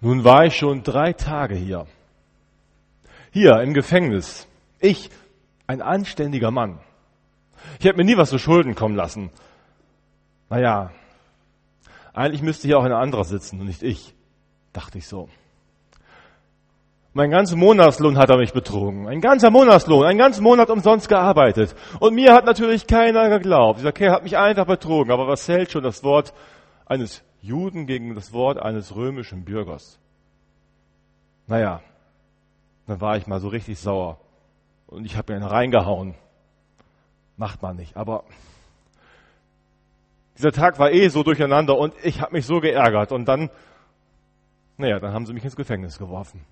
Nun 0.00 0.24
war 0.24 0.46
ich 0.46 0.56
schon 0.56 0.82
drei 0.82 1.12
Tage 1.12 1.54
hier. 1.54 1.86
Hier 3.32 3.60
im 3.60 3.74
Gefängnis. 3.74 4.48
Ich, 4.80 5.10
ein 5.66 5.82
anständiger 5.82 6.50
Mann. 6.50 6.80
Ich 7.78 7.86
habe 7.86 7.98
mir 7.98 8.04
nie 8.04 8.16
was 8.16 8.30
zu 8.30 8.38
Schulden 8.38 8.74
kommen 8.74 8.96
lassen. 8.96 9.30
Naja, 10.48 10.90
eigentlich 12.12 12.42
müsste 12.42 12.66
hier 12.66 12.78
auch 12.78 12.84
ein 12.84 12.92
anderer 12.92 13.24
sitzen 13.24 13.60
und 13.60 13.66
nicht 13.66 13.82
ich, 13.82 14.14
dachte 14.72 14.98
ich 14.98 15.06
so. 15.06 15.28
Mein 17.12 17.30
ganzer 17.30 17.56
Monatslohn 17.56 18.16
hat 18.18 18.30
er 18.30 18.38
mich 18.38 18.52
betrogen. 18.52 19.08
Ein 19.08 19.20
ganzer 19.20 19.50
Monatslohn, 19.50 20.04
einen 20.04 20.18
ganzen 20.18 20.44
Monat 20.44 20.70
umsonst 20.70 21.08
gearbeitet. 21.08 21.74
Und 21.98 22.14
mir 22.14 22.32
hat 22.32 22.46
natürlich 22.46 22.86
keiner 22.86 23.28
geglaubt. 23.28 23.80
Dieser 23.80 23.90
Kerl 23.90 24.12
hat 24.12 24.22
mich 24.22 24.38
einfach 24.38 24.64
betrogen. 24.64 25.10
Aber 25.10 25.26
was 25.26 25.48
hält 25.48 25.72
schon 25.72 25.82
das 25.82 26.04
Wort 26.04 26.32
eines 26.86 27.24
Juden 27.42 27.86
gegen 27.86 28.14
das 28.14 28.32
Wort 28.32 28.58
eines 28.58 28.94
römischen 28.94 29.44
Bürgers? 29.44 29.98
Naja, 31.46 31.82
dann 32.86 33.00
war 33.00 33.16
ich 33.16 33.26
mal 33.26 33.40
so 33.40 33.48
richtig 33.48 33.78
sauer. 33.78 34.18
Und 34.86 35.04
ich 35.04 35.16
habe 35.16 35.34
ihn 35.34 35.42
reingehauen. 35.42 36.14
Macht 37.36 37.62
man 37.62 37.76
nicht. 37.76 37.96
Aber 37.96 38.24
dieser 40.36 40.52
Tag 40.52 40.78
war 40.78 40.90
eh 40.90 41.08
so 41.08 41.22
durcheinander 41.22 41.76
und 41.76 41.94
ich 42.02 42.20
habe 42.20 42.32
mich 42.32 42.46
so 42.46 42.60
geärgert. 42.60 43.12
Und 43.12 43.26
dann, 43.26 43.50
naja, 44.76 44.98
dann 44.98 45.12
haben 45.12 45.26
sie 45.26 45.32
mich 45.32 45.44
ins 45.44 45.56
Gefängnis 45.56 45.98
geworfen. 45.98 46.44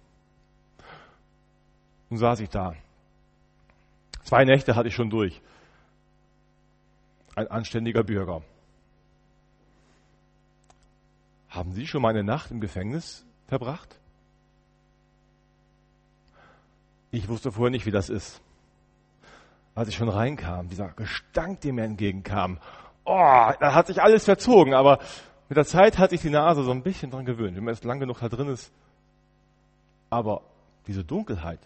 Nun 2.10 2.18
saß 2.18 2.40
ich 2.40 2.48
da. 2.48 2.74
Zwei 4.22 4.44
Nächte 4.44 4.76
hatte 4.76 4.88
ich 4.88 4.94
schon 4.94 5.10
durch. 5.10 5.40
Ein 7.34 7.48
anständiger 7.48 8.02
Bürger. 8.02 8.42
Haben 11.58 11.72
Sie 11.72 11.88
schon 11.88 12.02
mal 12.02 12.10
eine 12.10 12.22
Nacht 12.22 12.52
im 12.52 12.60
Gefängnis 12.60 13.26
verbracht? 13.48 13.98
Ich 17.10 17.28
wusste 17.28 17.50
vorher 17.50 17.72
nicht, 17.72 17.84
wie 17.84 17.90
das 17.90 18.10
ist. 18.10 18.40
Als 19.74 19.88
ich 19.88 19.96
schon 19.96 20.08
reinkam, 20.08 20.68
dieser 20.68 20.90
Gestank, 20.90 21.62
der 21.62 21.72
mir 21.72 21.82
entgegenkam, 21.82 22.60
oh, 23.04 23.50
da 23.58 23.74
hat 23.74 23.88
sich 23.88 24.00
alles 24.00 24.24
verzogen, 24.24 24.72
aber 24.72 25.00
mit 25.48 25.56
der 25.56 25.64
Zeit 25.64 25.98
hat 25.98 26.10
sich 26.10 26.20
die 26.20 26.30
Nase 26.30 26.62
so 26.62 26.70
ein 26.70 26.84
bisschen 26.84 27.10
dran 27.10 27.24
gewöhnt, 27.24 27.56
wenn 27.56 27.64
man 27.64 27.74
jetzt 27.74 27.82
lang 27.82 27.98
genug 27.98 28.20
da 28.20 28.28
drin 28.28 28.50
ist. 28.50 28.70
Aber 30.10 30.42
diese 30.86 31.02
Dunkelheit, 31.02 31.58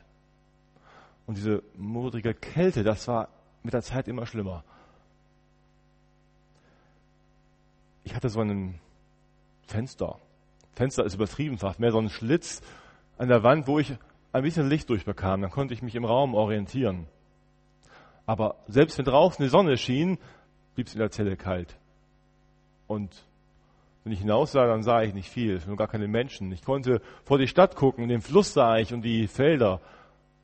und 1.26 1.36
diese 1.36 1.62
modrige 1.76 2.32
Kälte, 2.32 2.82
das 2.82 3.06
war 3.08 3.28
mit 3.62 3.74
der 3.74 3.82
Zeit 3.82 4.08
immer 4.08 4.24
schlimmer. 4.24 4.64
Ich 8.04 8.14
hatte 8.14 8.30
so 8.30 8.40
ein 8.40 8.80
Fenster. 9.72 10.18
Fenster 10.74 11.04
ist 11.04 11.14
übertrieben 11.14 11.56
fast, 11.56 11.80
mehr 11.80 11.92
so 11.92 11.98
ein 11.98 12.10
Schlitz 12.10 12.60
an 13.16 13.28
der 13.28 13.42
Wand, 13.42 13.66
wo 13.66 13.78
ich 13.78 13.94
ein 14.32 14.42
bisschen 14.42 14.68
Licht 14.68 14.90
durchbekam. 14.90 15.40
Dann 15.40 15.50
konnte 15.50 15.72
ich 15.72 15.80
mich 15.80 15.94
im 15.94 16.04
Raum 16.04 16.34
orientieren. 16.34 17.06
Aber 18.26 18.56
selbst 18.68 18.98
wenn 18.98 19.06
draußen 19.06 19.42
die 19.42 19.48
Sonne 19.48 19.78
schien, 19.78 20.18
blieb 20.74 20.88
es 20.88 20.94
in 20.94 21.00
der 21.00 21.10
Zelle 21.10 21.36
kalt. 21.36 21.78
Und 22.86 23.24
wenn 24.04 24.12
ich 24.12 24.20
hinaussah, 24.20 24.66
dann 24.66 24.82
sah 24.82 25.02
ich 25.02 25.14
nicht 25.14 25.30
viel, 25.30 25.60
nur 25.66 25.76
gar 25.76 25.88
keine 25.88 26.06
Menschen. 26.06 26.52
Ich 26.52 26.62
konnte 26.62 27.00
vor 27.24 27.38
die 27.38 27.48
Stadt 27.48 27.74
gucken, 27.74 28.08
den 28.08 28.20
Fluss 28.20 28.52
sah 28.52 28.76
ich 28.76 28.92
und 28.92 29.02
die 29.02 29.26
Felder 29.26 29.80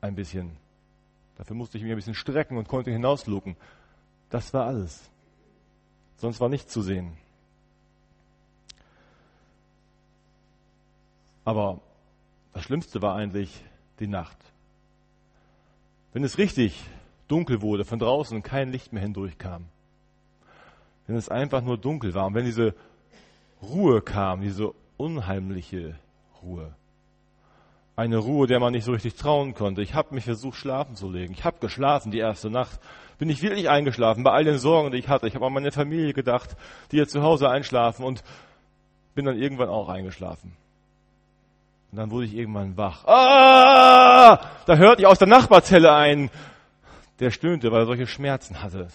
ein 0.01 0.15
bisschen. 0.15 0.57
Dafür 1.37 1.55
musste 1.55 1.77
ich 1.77 1.85
mich 1.85 1.93
ein 1.93 1.97
bisschen 1.97 2.15
strecken 2.15 2.57
und 2.57 2.67
konnte 2.67 2.91
hinauslucken. 2.91 3.57
Das 4.31 4.55
war 4.55 4.67
alles. 4.67 5.11
Sonst 6.17 6.41
war 6.41 6.49
nichts 6.49 6.73
zu 6.73 6.81
sehen. 6.81 7.17
Aber 11.49 11.81
das 12.53 12.63
Schlimmste 12.65 13.01
war 13.01 13.15
eigentlich 13.15 13.65
die 14.01 14.07
Nacht. 14.07 14.37
Wenn 16.13 16.23
es 16.23 16.37
richtig 16.37 16.79
dunkel 17.27 17.63
wurde, 17.63 17.87
von 17.87 17.99
draußen 17.99 18.43
kein 18.43 18.71
Licht 18.71 18.93
mehr 18.93 19.01
hindurchkam. 19.01 19.65
Wenn 21.07 21.17
es 21.17 21.31
einfach 21.31 21.63
nur 21.63 21.79
dunkel 21.79 22.13
war 22.13 22.27
und 22.27 22.35
wenn 22.35 22.45
diese 22.45 22.75
Ruhe 23.63 24.03
kam, 24.03 24.43
diese 24.43 24.75
unheimliche 24.99 25.99
Ruhe 26.43 26.75
eine 27.97 28.19
Ruhe, 28.19 28.47
der 28.47 28.61
man 28.61 28.75
nicht 28.75 28.85
so 28.85 28.93
richtig 28.93 29.15
trauen 29.15 29.55
konnte. 29.55 29.81
Ich 29.81 29.95
habe 29.95 30.15
mich 30.15 30.25
versucht, 30.25 30.59
schlafen 30.59 30.97
zu 30.97 31.11
legen. 31.11 31.33
Ich 31.33 31.45
habe 31.45 31.61
geschlafen 31.61 32.13
die 32.13 32.19
erste 32.19 32.51
Nacht. 32.51 32.79
Bin 33.17 33.31
ich 33.31 33.43
wirklich 33.43 33.71
eingeschlafen 33.71 34.23
bei 34.23 34.33
all 34.33 34.45
den 34.45 34.59
Sorgen, 34.59 34.93
die 34.93 34.99
ich 34.99 35.09
hatte. 35.09 35.27
Ich 35.27 35.35
habe 35.35 35.47
an 35.47 35.55
meine 35.55 35.73
Familie 35.73 36.13
gedacht, 36.13 36.57
die 36.93 36.99
jetzt 36.99 37.13
zu 37.13 37.23
Hause 37.23 37.49
einschlafen 37.49 38.05
und 38.05 38.23
bin 39.15 39.25
dann 39.25 39.39
irgendwann 39.39 39.71
auch 39.71 39.89
eingeschlafen. 39.89 40.53
Und 41.91 41.99
dann 41.99 42.11
wurde 42.11 42.27
ich 42.27 42.35
irgendwann 42.35 42.77
wach. 42.77 43.05
Ah! 43.07 44.41
Da 44.67 44.77
hörte 44.77 45.03
ich 45.03 45.07
aus 45.07 45.19
der 45.19 45.29
Nachbarzelle 45.29 45.93
einen, 45.95 46.31
der 47.21 47.31
stöhnte, 47.31 47.73
weil 47.73 47.83
er 47.83 47.87
solche 47.87 48.07
Schmerzen 48.07 48.63
hatte. 48.63 48.89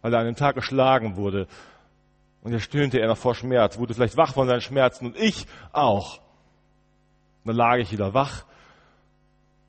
Weil 0.00 0.14
er 0.14 0.20
an 0.20 0.26
einem 0.26 0.36
Tag 0.36 0.54
geschlagen 0.54 1.16
wurde. 1.16 1.48
Und 2.42 2.52
er 2.52 2.60
stöhnte 2.60 2.98
er 2.98 3.08
noch 3.08 3.16
vor 3.16 3.34
Schmerz, 3.34 3.78
wurde 3.78 3.94
vielleicht 3.94 4.16
wach 4.16 4.34
von 4.34 4.48
seinen 4.48 4.60
Schmerzen 4.60 5.06
und 5.06 5.16
ich 5.16 5.46
auch. 5.72 6.20
Dann 7.44 7.56
lag 7.56 7.76
ich 7.76 7.92
wieder 7.92 8.14
wach, 8.14 8.44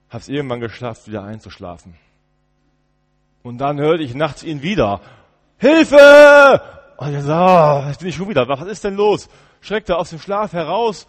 habe 0.09 0.19
es 0.19 0.29
irgendwann 0.29 0.59
geschafft, 0.59 1.07
wieder 1.07 1.23
einzuschlafen. 1.23 1.95
Und 3.43 3.57
dann 3.57 3.79
hörte 3.79 4.03
ich 4.03 4.15
nachts 4.15 4.43
ihn 4.43 4.61
wieder. 4.61 5.01
Hilfe! 5.57 6.61
Und 6.97 7.13
ich 7.15 7.23
so, 7.23 7.33
oh, 7.33 7.83
jetzt 7.87 7.99
bin 7.99 8.09
ich 8.09 8.15
schon 8.15 8.29
wieder 8.29 8.47
wach. 8.47 8.61
Was 8.61 8.67
ist 8.67 8.83
denn 8.83 8.95
los? 8.95 9.27
Schreckte 9.61 9.97
aus 9.97 10.11
dem 10.11 10.19
Schlaf 10.19 10.53
heraus. 10.53 11.07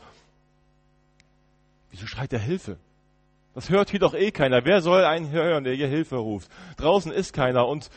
Wieso 1.94 2.08
schreit 2.08 2.32
er 2.32 2.40
Hilfe? 2.40 2.76
Das 3.54 3.70
hört 3.70 3.88
hier 3.88 4.00
doch 4.00 4.14
eh 4.14 4.32
keiner. 4.32 4.64
Wer 4.64 4.82
soll 4.82 5.04
einen 5.04 5.30
hören, 5.30 5.62
der 5.62 5.74
hier 5.74 5.86
Hilfe 5.86 6.16
ruft? 6.16 6.50
Draußen 6.76 7.12
ist 7.12 7.32
keiner. 7.32 7.68
Und 7.68 7.88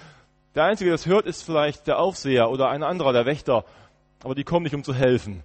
der 0.53 0.65
Einzige, 0.65 0.91
der 0.91 0.97
das 0.97 1.07
hört, 1.07 1.25
ist 1.25 1.41
vielleicht 1.41 1.87
der 1.87 1.97
Aufseher 1.97 2.51
oder 2.51 2.69
ein 2.69 2.83
anderer, 2.83 3.11
der 3.11 3.25
Wächter. 3.25 3.65
Aber 4.23 4.35
die 4.35 4.43
kommen 4.43 4.65
nicht, 4.65 4.75
um 4.75 4.83
zu 4.83 4.93
helfen. 4.93 5.41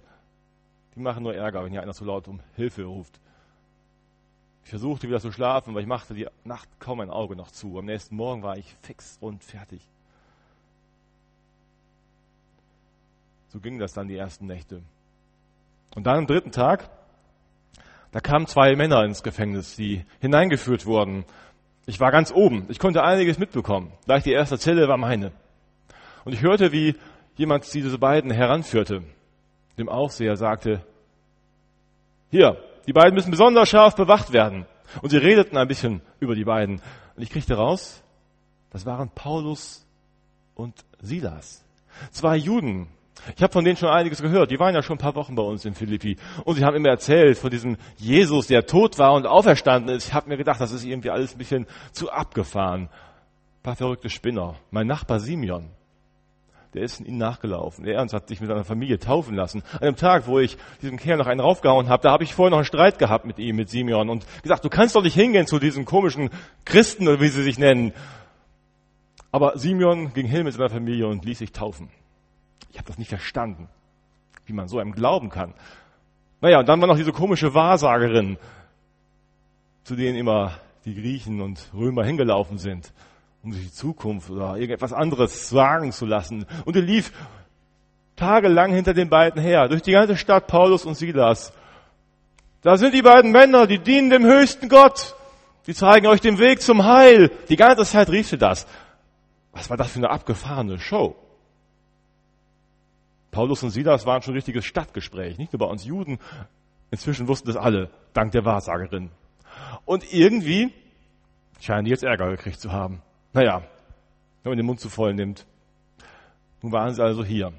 Die 0.95 0.99
machen 0.99 1.23
nur 1.23 1.33
Ärger, 1.33 1.63
wenn 1.63 1.71
hier 1.71 1.81
einer 1.81 1.95
zu 1.95 2.05
laut 2.05 2.27
um 2.27 2.41
Hilfe 2.55 2.83
ruft. 2.83 3.19
Ich 4.65 4.69
versuchte 4.69 5.07
wieder 5.07 5.19
zu 5.19 5.31
schlafen, 5.31 5.73
weil 5.73 5.81
ich 5.81 5.87
machte 5.87 6.13
die 6.13 6.27
Nacht 6.43 6.69
kaum 6.79 6.99
ein 6.99 7.09
Auge 7.09 7.35
noch 7.35 7.49
zu. 7.49 7.79
Am 7.79 7.85
nächsten 7.85 8.15
Morgen 8.15 8.43
war 8.43 8.55
ich 8.55 8.75
fix 8.83 9.17
und 9.19 9.43
fertig. 9.43 9.81
So 13.47 13.59
ging 13.59 13.79
das 13.79 13.93
dann 13.93 14.07
die 14.07 14.15
ersten 14.15 14.45
Nächte. 14.45 14.83
Und 15.95 16.03
dann 16.03 16.19
am 16.19 16.27
dritten 16.27 16.51
Tag, 16.51 16.91
da 18.13 18.19
kamen 18.19 18.45
zwei 18.45 18.75
Männer 18.75 19.03
ins 19.03 19.23
Gefängnis, 19.23 19.75
die 19.75 20.05
hineingeführt 20.21 20.85
wurden. 20.85 21.25
Ich 21.87 21.99
war 21.99 22.11
ganz 22.11 22.31
oben. 22.31 22.67
Ich 22.69 22.77
konnte 22.77 23.03
einiges 23.03 23.39
mitbekommen. 23.39 23.91
Gleich 24.05 24.23
die 24.23 24.31
erste 24.31 24.59
Zelle 24.59 24.87
war 24.87 24.97
meine. 24.97 25.31
Und 26.23 26.33
ich 26.33 26.43
hörte, 26.43 26.71
wie 26.71 26.95
jemand 27.35 27.73
diese 27.73 27.97
beiden 27.97 28.29
heranführte 28.29 29.03
dem 29.79 29.89
Aufseher 29.89 30.35
sagte, 30.35 30.85
hier, 32.29 32.57
die 32.85 32.93
beiden 32.93 33.15
müssen 33.15 33.31
besonders 33.31 33.69
scharf 33.69 33.95
bewacht 33.95 34.31
werden. 34.31 34.67
Und 35.01 35.09
sie 35.09 35.17
redeten 35.17 35.57
ein 35.57 35.67
bisschen 35.67 36.01
über 36.19 36.35
die 36.35 36.45
beiden. 36.45 36.81
Und 37.15 37.23
ich 37.23 37.31
kriegte 37.31 37.55
raus, 37.55 38.03
das 38.69 38.85
waren 38.85 39.09
Paulus 39.09 39.87
und 40.53 40.85
Silas. 40.99 41.65
Zwei 42.11 42.37
Juden. 42.37 42.89
Ich 43.35 43.43
habe 43.43 43.53
von 43.53 43.63
denen 43.63 43.77
schon 43.77 43.89
einiges 43.89 44.21
gehört. 44.21 44.51
Die 44.51 44.59
waren 44.59 44.75
ja 44.75 44.81
schon 44.81 44.95
ein 44.95 44.99
paar 44.99 45.15
Wochen 45.15 45.35
bei 45.35 45.43
uns 45.43 45.65
in 45.65 45.73
Philippi. 45.73 46.17
Und 46.43 46.55
sie 46.55 46.65
haben 46.65 46.75
immer 46.75 46.89
erzählt 46.89 47.37
von 47.37 47.49
diesem 47.49 47.77
Jesus, 47.97 48.47
der 48.47 48.65
tot 48.65 48.99
war 48.99 49.13
und 49.13 49.25
auferstanden 49.25 49.95
ist. 49.95 50.07
Ich 50.07 50.13
habe 50.13 50.29
mir 50.29 50.37
gedacht, 50.37 50.59
das 50.59 50.71
ist 50.71 50.83
irgendwie 50.83 51.09
alles 51.09 51.33
ein 51.33 51.37
bisschen 51.37 51.67
zu 51.91 52.11
abgefahren. 52.11 52.83
Ein 52.83 53.63
paar 53.63 53.75
verrückte 53.75 54.09
Spinner. 54.09 54.55
Mein 54.71 54.87
Nachbar 54.87 55.19
Simeon, 55.19 55.69
der 56.73 56.83
ist 56.83 56.99
in 56.99 57.05
ihn 57.05 57.17
nachgelaufen. 57.17 57.85
Er 57.85 58.01
hat 58.01 58.27
sich 58.27 58.41
mit 58.41 58.49
seiner 58.49 58.65
Familie 58.65 58.99
taufen 58.99 59.35
lassen. 59.35 59.63
An 59.73 59.85
dem 59.85 59.95
Tag, 59.95 60.27
wo 60.27 60.39
ich 60.39 60.57
diesem 60.81 60.97
Kerl 60.97 61.17
noch 61.17 61.27
einen 61.27 61.39
raufgehauen 61.39 61.87
habe, 61.87 62.03
da 62.03 62.11
habe 62.11 62.23
ich 62.23 62.33
vorher 62.33 62.49
noch 62.49 62.57
einen 62.57 62.65
Streit 62.65 62.99
gehabt 62.99 63.25
mit 63.25 63.39
ihm, 63.39 63.55
mit 63.55 63.69
Simeon 63.69 64.09
und 64.09 64.25
gesagt, 64.41 64.65
du 64.65 64.69
kannst 64.69 64.95
doch 64.95 65.03
nicht 65.03 65.13
hingehen 65.13 65.47
zu 65.47 65.59
diesen 65.59 65.85
komischen 65.85 66.29
Christen 66.65 67.07
oder 67.07 67.21
wie 67.21 67.27
sie 67.27 67.43
sich 67.43 67.57
nennen. 67.57 67.93
Aber 69.31 69.57
Simeon 69.57 70.13
ging 70.13 70.27
hin 70.27 70.43
mit 70.43 70.53
seiner 70.53 70.69
Familie 70.69 71.07
und 71.07 71.25
ließ 71.25 71.39
sich 71.39 71.51
taufen. 71.51 71.89
Ich 72.73 72.77
habe 72.77 72.87
das 72.87 72.97
nicht 72.97 73.07
verstanden, 73.07 73.69
wie 74.45 74.51
man 74.53 74.67
so 74.67 74.79
einem 74.79 74.91
glauben 74.91 75.29
kann. 75.29 75.53
Naja, 76.41 76.59
und 76.59 76.67
dann 76.67 76.81
war 76.81 76.89
noch 76.89 76.97
diese 76.97 77.13
komische 77.13 77.53
Wahrsagerin, 77.53 78.37
zu 79.85 79.95
denen 79.95 80.17
immer 80.17 80.59
die 80.83 80.93
Griechen 80.93 81.39
und 81.39 81.69
Römer 81.73 82.03
hingelaufen 82.03 82.57
sind 82.57 82.91
um 83.43 83.51
sich 83.51 83.65
die 83.65 83.73
Zukunft 83.73 84.29
oder 84.29 84.55
irgendetwas 84.55 84.93
anderes 84.93 85.49
sagen 85.49 85.91
zu 85.91 86.05
lassen. 86.05 86.45
Und 86.63 86.75
er 86.75 86.81
lief 86.81 87.11
tagelang 88.15 88.73
hinter 88.73 88.93
den 88.93 89.09
beiden 89.09 89.41
her, 89.41 89.67
durch 89.67 89.81
die 89.81 89.91
ganze 89.91 90.15
Stadt 90.15 90.47
Paulus 90.47 90.85
und 90.85 90.95
Silas. 90.95 91.51
Da 92.61 92.77
sind 92.77 92.93
die 92.93 93.01
beiden 93.01 93.31
Männer, 93.31 93.67
die 93.67 93.79
dienen 93.79 94.09
dem 94.09 94.25
höchsten 94.25 94.69
Gott. 94.69 95.15
Die 95.67 95.73
zeigen 95.73 96.07
euch 96.07 96.21
den 96.21 96.39
Weg 96.39 96.61
zum 96.61 96.85
Heil. 96.85 97.31
Die 97.49 97.57
ganze 97.57 97.83
Zeit 97.83 98.09
rief 98.09 98.29
sie 98.29 98.37
das. 98.37 98.65
Was 99.51 99.69
war 99.69 99.75
das 99.75 99.91
für 99.91 99.99
eine 99.99 100.09
abgefahrene 100.09 100.79
Show? 100.79 101.15
Paulus 103.33 103.63
und 103.63 103.71
Silas 103.71 104.05
waren 104.05 104.21
schon 104.21 104.33
ein 104.33 104.37
richtiges 104.37 104.63
Stadtgespräch, 104.63 105.37
nicht 105.37 105.51
nur 105.51 105.59
bei 105.59 105.65
uns 105.65 105.83
Juden, 105.83 106.19
Inzwischen 106.93 107.27
wussten 107.27 107.47
das 107.47 107.57
alle, 107.57 107.89
dank 108.13 108.33
der 108.33 108.45
Wahrsagerin. 108.45 109.09
Und 109.83 110.13
irgendwie 110.13 110.71
scheinen 111.59 111.85
die 111.85 111.89
jetzt 111.89 112.03
Ärger 112.03 112.29
gekriegt 112.29 112.59
zu 112.59 112.71
haben. 112.71 113.01
Naja, 113.33 113.63
wenn 114.43 114.51
man 114.51 114.57
den 114.57 114.67
Mund 114.67 114.79
zu 114.79 114.89
voll 114.89 115.15
nimmt. 115.15 115.47
Nun 116.61 116.71
waren 116.71 116.93
sie 116.93 117.03
also 117.03 117.25
hier. 117.25 117.51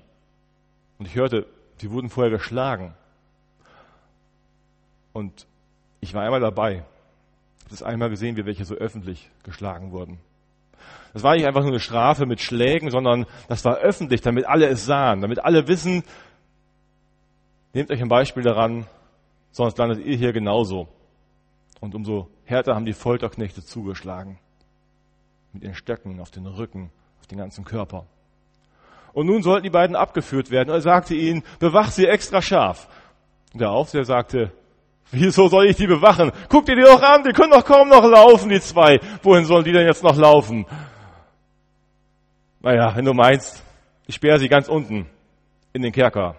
Und 1.00 1.06
ich 1.06 1.16
hörte, 1.16 1.48
sie 1.78 1.90
wurden 1.90 2.10
vorher 2.10 2.30
geschlagen. 2.30 2.94
Und 5.12 5.48
ich 5.98 6.14
war 6.14 6.22
einmal 6.22 6.38
dabei. 6.38 6.84
Ich 7.56 7.64
habe 7.64 7.70
das 7.70 7.82
einmal 7.82 8.10
gesehen, 8.10 8.36
wie 8.36 8.46
welche 8.46 8.64
so 8.64 8.76
öffentlich 8.76 9.28
geschlagen 9.42 9.90
wurden. 9.90 10.20
Das 11.14 11.22
war 11.22 11.36
nicht 11.36 11.46
einfach 11.46 11.62
nur 11.62 11.70
eine 11.70 11.80
Strafe 11.80 12.26
mit 12.26 12.40
Schlägen, 12.40 12.90
sondern 12.90 13.26
das 13.48 13.64
war 13.64 13.76
öffentlich, 13.76 14.20
damit 14.20 14.46
alle 14.46 14.66
es 14.66 14.84
sahen, 14.84 15.20
damit 15.20 15.42
alle 15.42 15.68
wissen, 15.68 16.02
nehmt 17.72 17.90
euch 17.90 18.02
ein 18.02 18.08
Beispiel 18.08 18.42
daran, 18.42 18.86
sonst 19.52 19.78
landet 19.78 20.04
ihr 20.04 20.16
hier 20.16 20.32
genauso. 20.32 20.88
Und 21.80 21.94
umso 21.94 22.28
härter 22.44 22.74
haben 22.74 22.84
die 22.84 22.92
Folterknechte 22.92 23.64
zugeschlagen. 23.64 24.38
Mit 25.52 25.62
ihren 25.62 25.74
Stöcken 25.74 26.18
auf 26.18 26.32
den 26.32 26.46
Rücken, 26.46 26.90
auf 27.20 27.28
den 27.28 27.38
ganzen 27.38 27.64
Körper. 27.64 28.06
Und 29.12 29.26
nun 29.26 29.44
sollten 29.44 29.62
die 29.62 29.70
beiden 29.70 29.94
abgeführt 29.94 30.50
werden. 30.50 30.70
Und 30.70 30.76
er 30.76 30.80
sagte 30.80 31.14
ihnen, 31.14 31.44
bewacht 31.60 31.92
sie 31.92 32.06
extra 32.06 32.42
scharf. 32.42 32.88
Und 33.52 33.60
der 33.60 33.70
Aufseher 33.70 34.04
sagte, 34.04 34.50
wieso 35.12 35.46
soll 35.46 35.66
ich 35.66 35.76
die 35.76 35.86
bewachen? 35.86 36.32
Guckt 36.48 36.68
ihr 36.68 36.74
die 36.74 36.82
doch 36.82 37.02
an, 37.02 37.22
die 37.22 37.32
können 37.32 37.52
doch 37.52 37.64
kaum 37.64 37.88
noch 37.88 38.02
laufen, 38.02 38.48
die 38.48 38.60
zwei. 38.60 38.98
Wohin 39.22 39.44
sollen 39.44 39.64
die 39.64 39.72
denn 39.72 39.86
jetzt 39.86 40.02
noch 40.02 40.16
laufen? 40.16 40.66
Naja, 42.64 42.96
wenn 42.96 43.04
du 43.04 43.12
meinst, 43.12 43.62
ich 44.06 44.14
sperre 44.14 44.38
sie 44.38 44.48
ganz 44.48 44.68
unten 44.68 45.04
in 45.74 45.82
den 45.82 45.92
Kerker. 45.92 46.36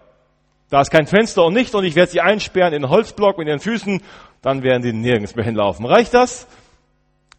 Da 0.71 0.81
ist 0.81 0.89
kein 0.89 1.05
Fenster 1.05 1.45
und 1.45 1.53
nicht 1.53 1.75
und 1.75 1.83
ich 1.83 1.93
werde 1.93 2.11
sie 2.11 2.19
einsperren 2.19 2.73
in 2.73 2.81
den 2.81 2.89
Holzblock 2.89 3.37
mit 3.37 3.47
ihren 3.47 3.59
Füßen, 3.59 4.01
dann 4.41 4.63
werden 4.63 4.81
sie 4.81 4.91
nirgends 4.91 5.35
mehr 5.35 5.45
hinlaufen. 5.45 5.85
Reicht 5.85 6.15
das? 6.15 6.47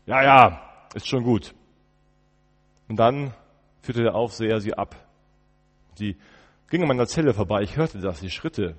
Ja, 0.06 0.22
ja, 0.22 0.60
ist 0.94 1.08
schon 1.08 1.24
gut. 1.24 1.52
Und 2.88 2.94
dann 2.94 3.34
führte 3.82 4.04
der 4.04 4.14
Aufseher 4.14 4.60
sie 4.60 4.74
ab 4.74 4.94
Sie 5.96 6.16
ging 6.70 6.82
an 6.82 6.88
meiner 6.88 7.06
Zelle 7.06 7.34
vorbei. 7.34 7.62
Ich 7.62 7.76
hörte 7.76 7.98
das, 7.98 8.20
die 8.20 8.30
Schritte. 8.30 8.76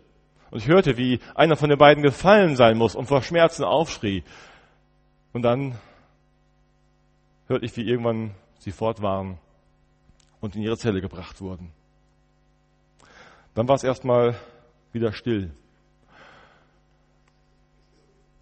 Und 0.51 0.59
ich 0.59 0.67
hörte, 0.67 0.95
wie 0.95 1.19
einer 1.35 1.57
von 1.57 1.69
den 1.69 1.79
beiden 1.79 2.01
gefallen 2.01 2.55
sein 2.55 2.77
muss 2.77 2.95
und 2.95 3.07
vor 3.07 3.23
Schmerzen 3.23 3.65
aufschrie. 3.65 4.23
Und 5.33 5.41
dann 5.41 5.75
hörte 7.47 7.65
ich, 7.65 7.75
wie 7.75 7.89
irgendwann 7.89 8.35
sie 8.59 8.71
fort 8.71 9.01
waren 9.01 9.39
und 10.41 10.55
in 10.55 10.61
ihre 10.61 10.77
Zelle 10.77 11.01
gebracht 11.01 11.41
wurden. 11.41 11.71
Dann 13.53 13.67
war 13.67 13.75
es 13.75 13.83
erstmal 13.83 14.35
wieder 14.93 15.13
still. 15.13 15.51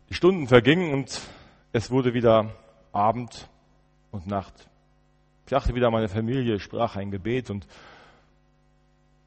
Die 0.09 0.13
Stunden 0.13 0.47
vergingen 0.47 0.94
und 0.94 1.21
es 1.71 1.89
wurde 1.89 2.13
wieder 2.13 2.53
Abend 2.92 3.50
und 4.12 4.27
Nacht. 4.27 4.69
Ich 5.45 5.50
dachte 5.50 5.75
wieder 5.75 5.92
meine 5.92 6.09
Familie, 6.09 6.59
sprach 6.59 6.95
ein 6.95 7.12
Gebet 7.12 7.50
und 7.50 7.68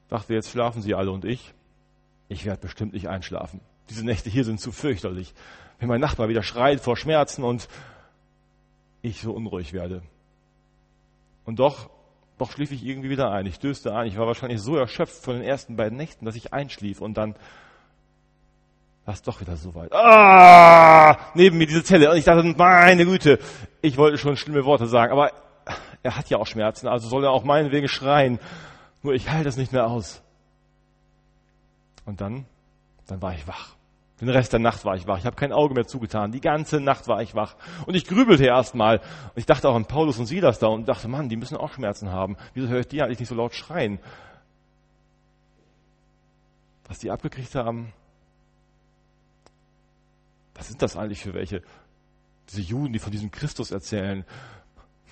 dachte, 0.09 0.35
jetzt 0.35 0.50
schlafen 0.50 0.82
sie 0.82 0.94
alle 0.94 1.11
und 1.11 1.25
ich, 1.25 1.55
ich 2.29 2.44
werde 2.44 2.61
bestimmt 2.61 2.93
nicht 2.93 3.09
einschlafen. 3.09 3.61
Diese 3.88 4.05
Nächte 4.05 4.31
hier 4.31 4.44
sind 4.44 4.61
zu 4.61 4.73
fürchterlich. 4.73 5.32
Wenn 5.79 5.88
mein 5.88 6.00
Nachbar 6.00 6.29
wieder 6.29 6.43
schreit 6.43 6.81
vor 6.81 6.97
Schmerzen 6.97 7.44
und 7.44 7.69
ich 9.00 9.21
so 9.21 9.32
unruhig 9.32 9.73
werde. 9.73 10.03
Und 11.44 11.59
doch, 11.59 11.88
doch 12.38 12.52
schlief 12.52 12.70
ich 12.70 12.85
irgendwie 12.85 13.11
wieder 13.11 13.31
ein. 13.31 13.46
Ich 13.46 13.58
döste 13.58 13.94
ein. 13.94 14.06
Ich 14.06 14.17
war 14.17 14.26
wahrscheinlich 14.26 14.61
so 14.61 14.76
erschöpft 14.76 15.23
von 15.23 15.35
den 15.35 15.43
ersten 15.43 15.76
beiden 15.76 15.99
Nächten, 15.99 16.25
dass 16.25 16.37
ich 16.37 16.52
einschlief 16.52 17.00
und 17.00 17.14
dann 17.14 17.35
war 19.05 19.14
es 19.14 19.23
doch 19.23 19.40
wieder 19.40 19.56
so 19.56 19.75
weit. 19.75 19.93
Ah! 19.93 21.17
Neben 21.35 21.56
mir 21.56 21.67
diese 21.67 21.82
Zelle. 21.82 22.11
Und 22.11 22.19
ich 22.19 22.25
dachte, 22.25 22.44
meine 22.56 23.06
Güte, 23.06 23.38
ich 23.81 23.96
wollte 23.96 24.19
schon 24.19 24.37
schlimme 24.37 24.64
Worte 24.64 24.87
sagen, 24.87 25.12
aber 25.12 25.32
er 26.02 26.17
hat 26.17 26.29
ja 26.29 26.38
auch 26.38 26.46
Schmerzen, 26.46 26.88
also 26.88 27.08
soll 27.08 27.25
er 27.25 27.31
auch 27.31 27.44
meinen 27.44 27.73
Wegen 27.73 27.88
schreien. 27.88 28.38
Nur 29.02 29.14
ich 29.14 29.31
halte 29.31 29.49
es 29.49 29.56
nicht 29.56 29.73
mehr 29.73 29.87
aus. 29.87 30.23
Und 32.05 32.20
dann, 32.20 32.44
dann 33.06 33.23
war 33.23 33.32
ich 33.32 33.46
wach. 33.49 33.77
Den 34.20 34.29
Rest 34.31 34.53
der 34.53 34.59
Nacht 34.59 34.85
war 34.85 34.97
ich 34.97 35.06
wach. 35.06 35.19
Ich 35.19 35.26
habe 35.26 35.37
kein 35.37 35.53
Auge 35.53 35.75
mehr 35.75 35.87
zugetan. 35.87 36.32
Die 36.32 36.41
ganze 36.41 36.81
Nacht 36.81 37.06
war 37.06 37.23
ich 37.23 37.37
wach. 37.37 37.55
Und 37.87 37.94
ich 37.94 38.05
grübelte 38.05 38.44
erstmal. 38.44 38.99
Und 38.99 39.37
ich 39.37 39.47
dachte 39.47 39.69
auch 39.69 39.76
an 39.76 39.85
Paulus 39.85 40.19
und 40.19 40.26
Silas 40.26 40.59
da 40.59 40.67
und 40.67 40.88
dachte, 40.88 41.06
Mann, 41.06 41.29
die 41.29 41.37
müssen 41.37 41.56
auch 41.56 41.73
Schmerzen 41.73 42.11
haben. 42.11 42.37
Wieso 42.55 42.67
höre 42.69 42.81
ich 42.81 42.88
die 42.88 43.00
eigentlich 43.00 43.20
nicht 43.20 43.29
so 43.29 43.37
laut 43.37 43.55
schreien? 43.55 44.00
Was 46.88 46.99
die 46.99 47.11
abgekriegt 47.11 47.55
haben, 47.55 47.93
was 50.55 50.67
sind 50.67 50.82
das 50.82 50.97
eigentlich 50.97 51.23
für 51.23 51.35
welche? 51.35 51.62
Diese 52.49 52.62
Juden, 52.62 52.93
die 52.93 52.99
von 52.99 53.12
diesem 53.12 53.31
Christus 53.31 53.71
erzählen. 53.71 54.25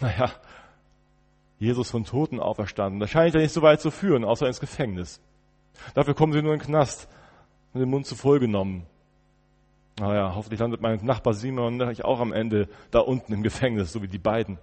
Naja, 0.00 0.30
Jesus 1.58 1.90
von 1.90 2.04
Toten 2.04 2.40
auferstanden. 2.40 2.98
Das 2.98 3.10
scheint 3.10 3.34
ja 3.34 3.40
nicht 3.40 3.52
so 3.52 3.62
weit 3.62 3.80
zu 3.80 3.90
führen, 3.90 4.24
außer 4.24 4.46
ins 4.46 4.60
Gefängnis. 4.60 5.20
Dafür 5.94 6.14
kommen 6.14 6.32
sie 6.32 6.42
nur 6.42 6.52
in 6.52 6.58
den 6.58 6.66
Knast 6.66 7.08
und 7.72 7.80
den 7.80 7.88
Mund 7.88 8.06
zu 8.06 8.16
voll 8.16 8.40
genommen. 8.40 8.86
Naja, 9.98 10.34
hoffentlich 10.34 10.60
landet 10.60 10.82
mein 10.82 11.02
Nachbar 11.04 11.32
Simon 11.32 11.80
auch 12.02 12.20
am 12.20 12.32
Ende 12.32 12.68
da 12.90 13.00
unten 13.00 13.32
im 13.32 13.42
Gefängnis, 13.42 13.92
so 13.92 14.02
wie 14.02 14.08
die 14.08 14.18
beiden. 14.18 14.58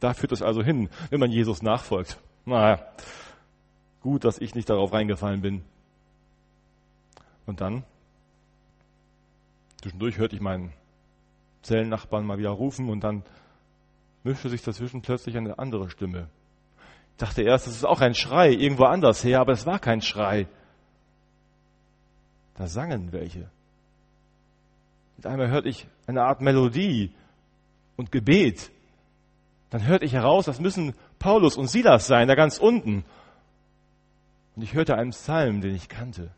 Da 0.00 0.12
führt 0.12 0.32
es 0.32 0.42
also 0.42 0.62
hin, 0.62 0.90
wenn 1.08 1.20
man 1.20 1.30
Jesus 1.30 1.62
nachfolgt. 1.62 2.18
Naja, 2.44 2.84
gut, 4.00 4.24
dass 4.24 4.38
ich 4.38 4.54
nicht 4.54 4.68
darauf 4.68 4.92
reingefallen 4.92 5.40
bin. 5.40 5.62
Und 7.46 7.60
dann, 7.60 7.84
zwischendurch 9.80 10.18
hörte 10.18 10.36
ich 10.36 10.42
meinen 10.42 10.72
Zellennachbarn 11.62 12.26
mal 12.26 12.38
wieder 12.38 12.50
rufen 12.50 12.88
und 12.88 13.00
dann 13.00 13.22
mischte 14.24 14.50
sich 14.50 14.62
dazwischen 14.62 15.02
plötzlich 15.02 15.36
eine 15.36 15.58
andere 15.58 15.90
Stimme. 15.90 16.28
Ich 17.12 17.16
dachte 17.18 17.42
erst, 17.42 17.66
es 17.66 17.76
ist 17.76 17.84
auch 17.84 18.00
ein 18.00 18.14
Schrei, 18.14 18.50
irgendwo 18.50 18.84
anders 18.84 19.24
her, 19.24 19.40
aber 19.40 19.52
es 19.52 19.66
war 19.66 19.78
kein 19.78 20.02
Schrei. 20.02 20.46
Da 22.54 22.66
sangen 22.66 23.12
welche. 23.12 23.50
Mit 25.20 25.26
einmal 25.26 25.50
hörte 25.50 25.68
ich 25.68 25.86
eine 26.06 26.22
Art 26.22 26.40
Melodie 26.40 27.12
und 27.98 28.10
Gebet. 28.10 28.70
Dann 29.68 29.86
hörte 29.86 30.06
ich 30.06 30.14
heraus, 30.14 30.46
das 30.46 30.60
müssen 30.60 30.94
Paulus 31.18 31.58
und 31.58 31.66
Silas 31.66 32.06
sein, 32.06 32.26
da 32.26 32.34
ganz 32.34 32.56
unten. 32.56 33.04
Und 34.56 34.62
ich 34.62 34.72
hörte 34.72 34.94
einen 34.94 35.10
Psalm, 35.10 35.60
den 35.60 35.74
ich 35.74 35.90
kannte, 35.90 36.30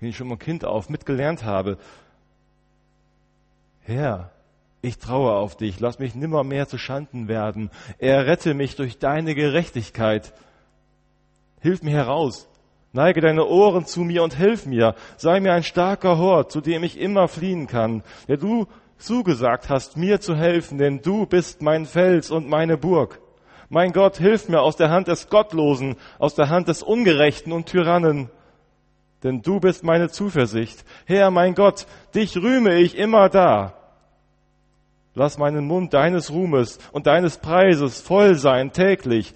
den 0.00 0.08
ich 0.08 0.16
schon 0.16 0.26
von 0.26 0.40
Kind 0.40 0.64
auf 0.64 0.88
mitgelernt 0.88 1.44
habe. 1.44 1.78
Herr, 3.82 4.32
ich 4.82 4.98
traue 4.98 5.30
auf 5.34 5.56
dich, 5.56 5.78
lass 5.78 6.00
mich 6.00 6.16
nimmer 6.16 6.42
mehr 6.42 6.66
zu 6.66 6.76
Schanden 6.76 7.28
werden. 7.28 7.70
Errette 7.98 8.54
mich 8.54 8.74
durch 8.74 8.98
deine 8.98 9.36
Gerechtigkeit. 9.36 10.34
Hilf 11.60 11.84
mir 11.84 11.92
heraus. 11.92 12.48
Neige 12.92 13.20
deine 13.20 13.46
Ohren 13.46 13.86
zu 13.86 14.00
mir 14.00 14.24
und 14.24 14.34
hilf 14.34 14.66
mir. 14.66 14.94
Sei 15.16 15.38
mir 15.40 15.52
ein 15.52 15.62
starker 15.62 16.18
Hort, 16.18 16.50
zu 16.50 16.60
dem 16.60 16.82
ich 16.82 16.98
immer 16.98 17.28
fliehen 17.28 17.66
kann, 17.68 18.02
der 18.26 18.36
du 18.36 18.66
zugesagt 18.98 19.68
hast, 19.68 19.96
mir 19.96 20.20
zu 20.20 20.34
helfen, 20.34 20.78
denn 20.78 21.00
du 21.00 21.24
bist 21.26 21.62
mein 21.62 21.86
Fels 21.86 22.30
und 22.30 22.48
meine 22.48 22.76
Burg. 22.76 23.20
Mein 23.68 23.92
Gott, 23.92 24.16
hilf 24.18 24.48
mir 24.48 24.60
aus 24.60 24.76
der 24.76 24.90
Hand 24.90 25.06
des 25.06 25.28
Gottlosen, 25.28 25.94
aus 26.18 26.34
der 26.34 26.48
Hand 26.48 26.66
des 26.66 26.82
Ungerechten 26.82 27.52
und 27.52 27.66
Tyrannen. 27.66 28.28
Denn 29.22 29.42
du 29.42 29.60
bist 29.60 29.84
meine 29.84 30.08
Zuversicht. 30.08 30.84
Herr, 31.06 31.30
mein 31.30 31.54
Gott, 31.54 31.86
dich 32.14 32.36
rühme 32.36 32.74
ich 32.80 32.98
immer 32.98 33.28
da. 33.28 33.74
Lass 35.14 35.38
meinen 35.38 35.66
Mund 35.66 35.94
deines 35.94 36.32
Ruhmes 36.32 36.78
und 36.90 37.06
deines 37.06 37.38
Preises 37.38 38.00
voll 38.00 38.34
sein 38.34 38.72
täglich. 38.72 39.34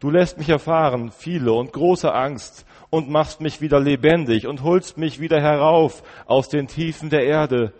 Du 0.00 0.10
lässt 0.10 0.38
mich 0.38 0.48
erfahren 0.48 1.10
viele 1.10 1.52
und 1.52 1.72
große 1.72 2.12
Angst 2.12 2.64
und 2.90 3.10
machst 3.10 3.40
mich 3.40 3.60
wieder 3.60 3.80
lebendig 3.80 4.46
und 4.46 4.62
holst 4.62 4.96
mich 4.98 5.20
wieder 5.20 5.40
herauf 5.40 6.02
aus 6.26 6.48
den 6.48 6.66
Tiefen 6.66 7.10
der 7.10 7.24
Erde. 7.24 7.72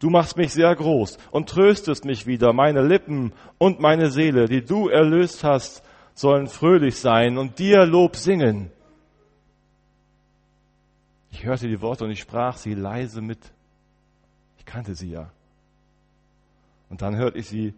Du 0.00 0.10
machst 0.10 0.36
mich 0.36 0.52
sehr 0.52 0.74
groß 0.74 1.18
und 1.30 1.48
tröstest 1.48 2.04
mich 2.04 2.26
wieder. 2.26 2.52
Meine 2.52 2.82
Lippen 2.82 3.32
und 3.58 3.80
meine 3.80 4.10
Seele, 4.10 4.48
die 4.48 4.64
du 4.64 4.88
erlöst 4.88 5.44
hast, 5.44 5.82
sollen 6.14 6.46
fröhlich 6.46 6.96
sein 6.96 7.38
und 7.38 7.58
dir 7.58 7.86
Lob 7.86 8.16
singen. 8.16 8.70
Ich 11.30 11.44
hörte 11.44 11.68
die 11.68 11.80
Worte 11.80 12.04
und 12.04 12.10
ich 12.10 12.20
sprach 12.20 12.56
sie 12.56 12.74
leise 12.74 13.20
mit. 13.20 13.52
Ich 14.58 14.64
kannte 14.64 14.94
sie 14.94 15.10
ja. 15.10 15.30
Und 16.88 17.02
dann 17.02 17.16
hörte 17.16 17.38
ich 17.38 17.48
sie, 17.48 17.74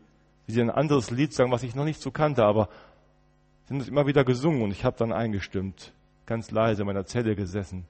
wie 0.46 0.52
sie 0.52 0.60
ein 0.60 0.70
anderes 0.70 1.10
Lied 1.10 1.32
sagen, 1.32 1.50
was 1.50 1.62
ich 1.62 1.74
noch 1.74 1.84
nicht 1.84 2.00
so 2.00 2.10
kannte, 2.10 2.44
aber 2.44 2.68
sie 3.64 3.74
haben 3.74 3.80
es 3.80 3.88
immer 3.88 4.06
wieder 4.06 4.24
gesungen 4.24 4.62
und 4.62 4.72
ich 4.72 4.84
habe 4.84 4.96
dann 4.98 5.12
eingestimmt, 5.12 5.92
ganz 6.26 6.50
leise 6.50 6.82
in 6.82 6.86
meiner 6.86 7.06
Zelle 7.06 7.34
gesessen. 7.34 7.86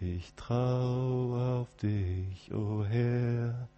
Ich 0.00 0.32
trau 0.34 1.62
auf 1.62 1.76
dich, 1.76 2.52
o 2.52 2.80
oh 2.80 2.84
Herr. 2.84 3.68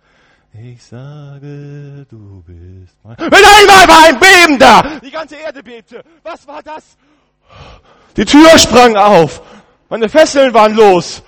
Ich 0.53 0.83
sage, 0.83 2.07
du 2.09 2.43
bist 2.47 2.97
mein. 3.03 3.17
Nein, 3.19 3.33
einmal 3.33 3.89
war 3.89 4.05
ein 4.09 4.19
Beben 4.19 4.59
da! 4.59 4.99
Die 5.01 5.11
ganze 5.11 5.37
Erde 5.37 5.63
bebte. 5.63 6.03
Was 6.23 6.47
war 6.47 6.63
das? 6.63 6.97
Die 8.17 8.25
Tür 8.25 8.59
sprang 8.59 8.97
auf. 8.97 9.43
Meine 9.91 10.09
Fesseln 10.09 10.55
waren 10.55 10.75
los. 10.75 11.23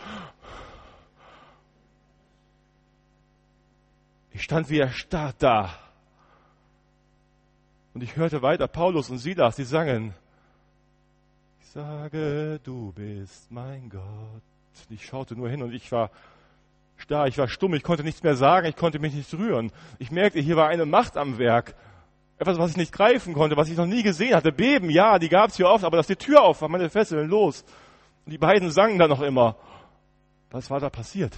Ich 4.32 4.42
stand 4.42 4.70
wie 4.70 4.78
erstarrt 4.78 5.36
da. 5.40 5.74
Und 7.92 8.02
ich 8.02 8.16
hörte 8.16 8.40
weiter 8.40 8.66
Paulus 8.66 9.10
und 9.10 9.18
Silas, 9.18 9.56
die 9.56 9.64
sangen 9.64 10.14
sage, 11.72 12.60
du 12.64 12.92
bist 12.92 13.50
mein 13.50 13.90
Gott. 13.90 14.02
Ich 14.90 15.04
schaute 15.04 15.36
nur 15.36 15.48
hin 15.48 15.62
und 15.62 15.72
ich 15.72 15.90
war 15.92 16.10
starr, 16.96 17.26
ich 17.26 17.38
war 17.38 17.48
stumm, 17.48 17.74
ich 17.74 17.82
konnte 17.82 18.04
nichts 18.04 18.22
mehr 18.22 18.36
sagen, 18.36 18.66
ich 18.66 18.76
konnte 18.76 18.98
mich 18.98 19.14
nicht 19.14 19.32
rühren. 19.34 19.70
Ich 19.98 20.10
merkte, 20.10 20.40
hier 20.40 20.56
war 20.56 20.68
eine 20.68 20.86
Macht 20.86 21.16
am 21.16 21.38
Werk. 21.38 21.74
Etwas, 22.38 22.58
was 22.58 22.70
ich 22.70 22.76
nicht 22.76 22.92
greifen 22.92 23.34
konnte, 23.34 23.56
was 23.56 23.68
ich 23.68 23.76
noch 23.76 23.86
nie 23.86 24.02
gesehen 24.02 24.34
hatte. 24.34 24.52
Beben, 24.52 24.90
ja, 24.90 25.18
die 25.18 25.28
gab 25.28 25.50
es 25.50 25.56
hier 25.56 25.68
oft, 25.68 25.84
aber 25.84 25.96
dass 25.96 26.06
die 26.06 26.16
Tür 26.16 26.42
auf 26.42 26.62
war, 26.62 26.68
meine 26.68 26.88
Fesseln 26.88 27.28
los. 27.28 27.64
Und 28.24 28.32
die 28.32 28.38
beiden 28.38 28.70
sangen 28.70 28.98
da 28.98 29.08
noch 29.08 29.20
immer. 29.20 29.56
Was 30.50 30.70
war 30.70 30.80
da 30.80 30.88
passiert? 30.88 31.36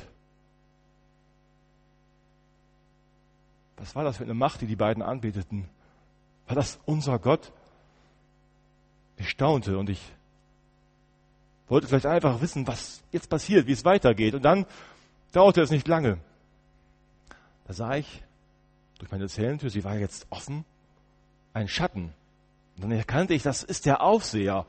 Was 3.79 3.97
war 3.97 4.05
das 4.05 4.19
für 4.19 4.25
eine 4.25 4.35
Macht, 4.35 4.61
die 4.61 4.67
die 4.67 4.77
beiden 4.77 5.03
anbeteten? 5.03 5.69
War 6.47 6.55
das 6.55 6.79
unser 6.85 7.19
Gott? 7.19 7.53
Ich 9.17 9.31
staunte 9.31 9.79
und 9.79 9.89
ich 9.89 10.01
wollte 11.71 11.87
vielleicht 11.87 12.07
einfach 12.07 12.41
wissen, 12.41 12.67
was 12.67 13.00
jetzt 13.12 13.31
passiert, 13.31 13.67
wie 13.67 13.73
es 13.73 13.85
weitergeht. 13.85 14.35
Und 14.35 14.43
dann 14.43 14.67
dauerte 15.33 15.62
es 15.62 15.71
nicht 15.71 15.89
lange. 15.89 16.19
Da 17.67 17.73
sah 17.73 17.95
ich 17.95 18.23
durch 18.99 19.11
meine 19.12 19.29
Zellentür, 19.29 19.71
sie 19.71 19.85
war 19.85 19.97
jetzt 19.97 20.27
offen, 20.31 20.65
ein 21.55 21.69
Schatten. 21.69 22.12
Und 22.77 22.83
dann 22.83 22.91
erkannte 22.91 23.35
ich, 23.35 23.43
das 23.43 23.62
ist 23.62 23.87
der 23.87 24.03
Aufseher. 24.03 24.67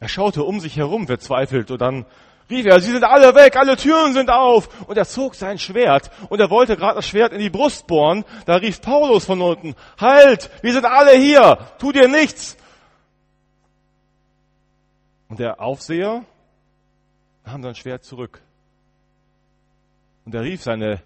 Er 0.00 0.08
schaute 0.08 0.42
um 0.44 0.60
sich 0.60 0.76
herum, 0.76 1.06
verzweifelt, 1.06 1.70
und 1.70 1.80
dann 1.80 2.06
rief 2.48 2.66
er, 2.66 2.80
sie 2.80 2.90
sind 2.90 3.04
alle 3.04 3.34
weg, 3.34 3.56
alle 3.56 3.76
Türen 3.76 4.14
sind 4.14 4.30
auf. 4.30 4.88
Und 4.88 4.96
er 4.96 5.04
zog 5.04 5.34
sein 5.34 5.58
Schwert 5.58 6.10
und 6.30 6.40
er 6.40 6.50
wollte 6.50 6.76
gerade 6.76 6.96
das 6.96 7.06
Schwert 7.06 7.32
in 7.32 7.38
die 7.38 7.50
Brust 7.50 7.86
bohren. 7.86 8.24
Da 8.46 8.56
rief 8.56 8.80
Paulus 8.80 9.26
von 9.26 9.40
unten, 9.40 9.74
halt, 10.00 10.50
wir 10.62 10.72
sind 10.72 10.84
alle 10.86 11.16
hier, 11.16 11.58
tu 11.78 11.92
dir 11.92 12.08
nichts. 12.08 12.56
Und 15.28 15.38
der 15.38 15.60
Aufseher 15.60 16.24
nahm 17.50 17.62
sein 17.62 17.74
Schwert 17.74 18.04
zurück. 18.04 18.40
Und 20.24 20.34
er 20.34 20.42
rief 20.42 20.62
seine 20.62 21.02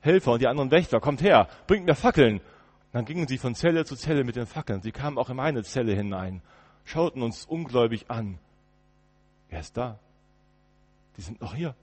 Helfer 0.00 0.32
und 0.32 0.42
die 0.42 0.46
anderen 0.46 0.70
Wächter, 0.70 1.00
kommt 1.00 1.22
her, 1.22 1.48
bringt 1.66 1.86
mir 1.86 1.94
Fackeln. 1.94 2.40
Dann 2.92 3.04
gingen 3.04 3.26
sie 3.26 3.38
von 3.38 3.54
Zelle 3.54 3.84
zu 3.84 3.96
Zelle 3.96 4.24
mit 4.24 4.36
den 4.36 4.46
Fackeln. 4.46 4.82
Sie 4.82 4.92
kamen 4.92 5.18
auch 5.18 5.30
in 5.30 5.36
meine 5.36 5.62
Zelle 5.62 5.94
hinein, 5.94 6.42
schauten 6.84 7.22
uns 7.22 7.44
ungläubig 7.44 8.10
an. 8.10 8.38
Wer 9.50 9.60
ist 9.60 9.76
da? 9.76 9.98
die 11.18 11.22
sind 11.22 11.40
noch 11.42 11.54
hier. 11.54 11.74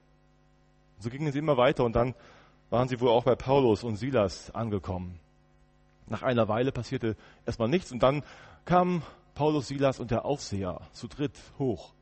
Und 0.95 1.03
so 1.03 1.09
gingen 1.09 1.31
sie 1.31 1.39
immer 1.39 1.57
weiter 1.57 1.83
und 1.83 1.95
dann 1.95 2.15
waren 2.69 2.87
sie 2.87 2.99
wohl 2.99 3.09
auch 3.09 3.25
bei 3.25 3.35
Paulus 3.35 3.83
und 3.83 3.97
Silas 3.97 4.49
angekommen. 4.55 5.19
Nach 6.07 6.23
einer 6.23 6.47
Weile 6.47 6.71
passierte 6.71 7.15
erstmal 7.45 7.67
nichts 7.67 7.91
und 7.91 8.01
dann 8.01 8.23
kamen 8.63 9.03
Paulus, 9.35 9.67
Silas 9.67 9.99
und 9.99 10.09
der 10.11 10.25
Aufseher 10.25 10.79
zu 10.93 11.07
dritt 11.07 11.37
hoch. 11.59 11.93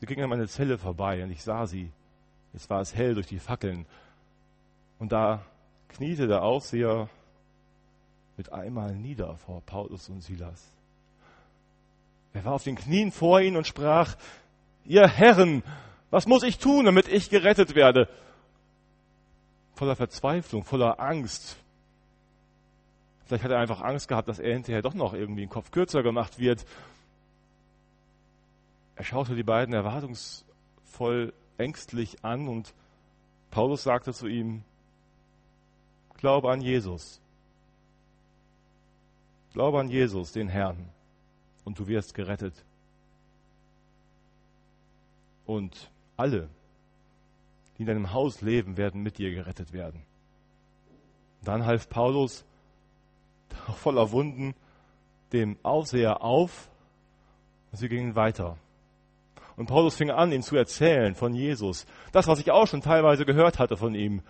Sie 0.00 0.06
gingen 0.06 0.22
an 0.22 0.30
meine 0.30 0.48
Zelle 0.48 0.78
vorbei 0.78 1.22
und 1.22 1.30
ich 1.30 1.42
sah 1.42 1.66
sie. 1.66 1.90
Jetzt 2.52 2.70
war 2.70 2.80
es 2.80 2.94
hell 2.94 3.14
durch 3.14 3.26
die 3.26 3.40
Fackeln. 3.40 3.86
Und 4.98 5.12
da 5.12 5.42
kniete 5.88 6.26
der 6.26 6.42
Aufseher 6.42 7.08
mit 8.36 8.52
einmal 8.52 8.94
nieder 8.94 9.36
vor 9.36 9.62
Paulus 9.62 10.08
und 10.08 10.22
Silas. 10.22 10.72
Er 12.32 12.44
war 12.44 12.52
auf 12.52 12.64
den 12.64 12.76
Knien 12.76 13.10
vor 13.10 13.40
ihnen 13.40 13.56
und 13.56 13.66
sprach, 13.66 14.16
ihr 14.84 15.08
Herren, 15.08 15.62
was 16.10 16.26
muss 16.26 16.42
ich 16.42 16.58
tun, 16.58 16.84
damit 16.84 17.08
ich 17.08 17.30
gerettet 17.30 17.74
werde? 17.74 18.08
Voller 19.74 19.96
Verzweiflung, 19.96 20.64
voller 20.64 21.00
Angst. 21.00 21.56
Vielleicht 23.26 23.44
hat 23.44 23.50
er 23.50 23.58
einfach 23.58 23.82
Angst 23.82 24.08
gehabt, 24.08 24.28
dass 24.28 24.38
er 24.38 24.54
hinterher 24.54 24.82
doch 24.82 24.94
noch 24.94 25.12
irgendwie 25.12 25.42
ein 25.42 25.50
Kopf 25.50 25.70
kürzer 25.70 26.02
gemacht 26.02 26.38
wird. 26.38 26.64
Er 28.98 29.04
schaute 29.04 29.36
die 29.36 29.44
beiden 29.44 29.72
erwartungsvoll 29.74 31.32
ängstlich 31.56 32.24
an 32.24 32.48
und 32.48 32.74
Paulus 33.48 33.84
sagte 33.84 34.12
zu 34.12 34.26
ihm, 34.26 34.64
Glaube 36.16 36.50
an 36.50 36.60
Jesus. 36.60 37.20
Glaube 39.52 39.78
an 39.78 39.88
Jesus, 39.88 40.32
den 40.32 40.48
Herrn, 40.48 40.88
und 41.64 41.78
du 41.78 41.86
wirst 41.86 42.12
gerettet. 42.12 42.64
Und 45.46 45.92
alle, 46.16 46.48
die 47.76 47.82
in 47.82 47.86
deinem 47.86 48.12
Haus 48.12 48.40
leben, 48.40 48.76
werden 48.76 49.00
mit 49.04 49.18
dir 49.18 49.30
gerettet 49.30 49.72
werden. 49.72 50.02
Dann 51.42 51.64
half 51.64 51.88
Paulus, 51.88 52.44
voller 53.76 54.10
Wunden, 54.10 54.56
dem 55.32 55.56
Aufseher 55.62 56.20
auf 56.20 56.68
und 57.70 57.78
sie 57.78 57.88
gingen 57.88 58.16
weiter. 58.16 58.58
Und 59.58 59.66
Paulus 59.66 59.96
fing 59.96 60.10
an, 60.10 60.30
ihm 60.30 60.42
zu 60.42 60.56
erzählen 60.56 61.16
von 61.16 61.34
Jesus. 61.34 61.84
Das, 62.12 62.28
was 62.28 62.38
ich 62.38 62.52
auch 62.52 62.68
schon 62.68 62.80
teilweise 62.80 63.26
gehört 63.26 63.58
hatte 63.58 63.76
von 63.76 63.92
ihm. 63.96 64.22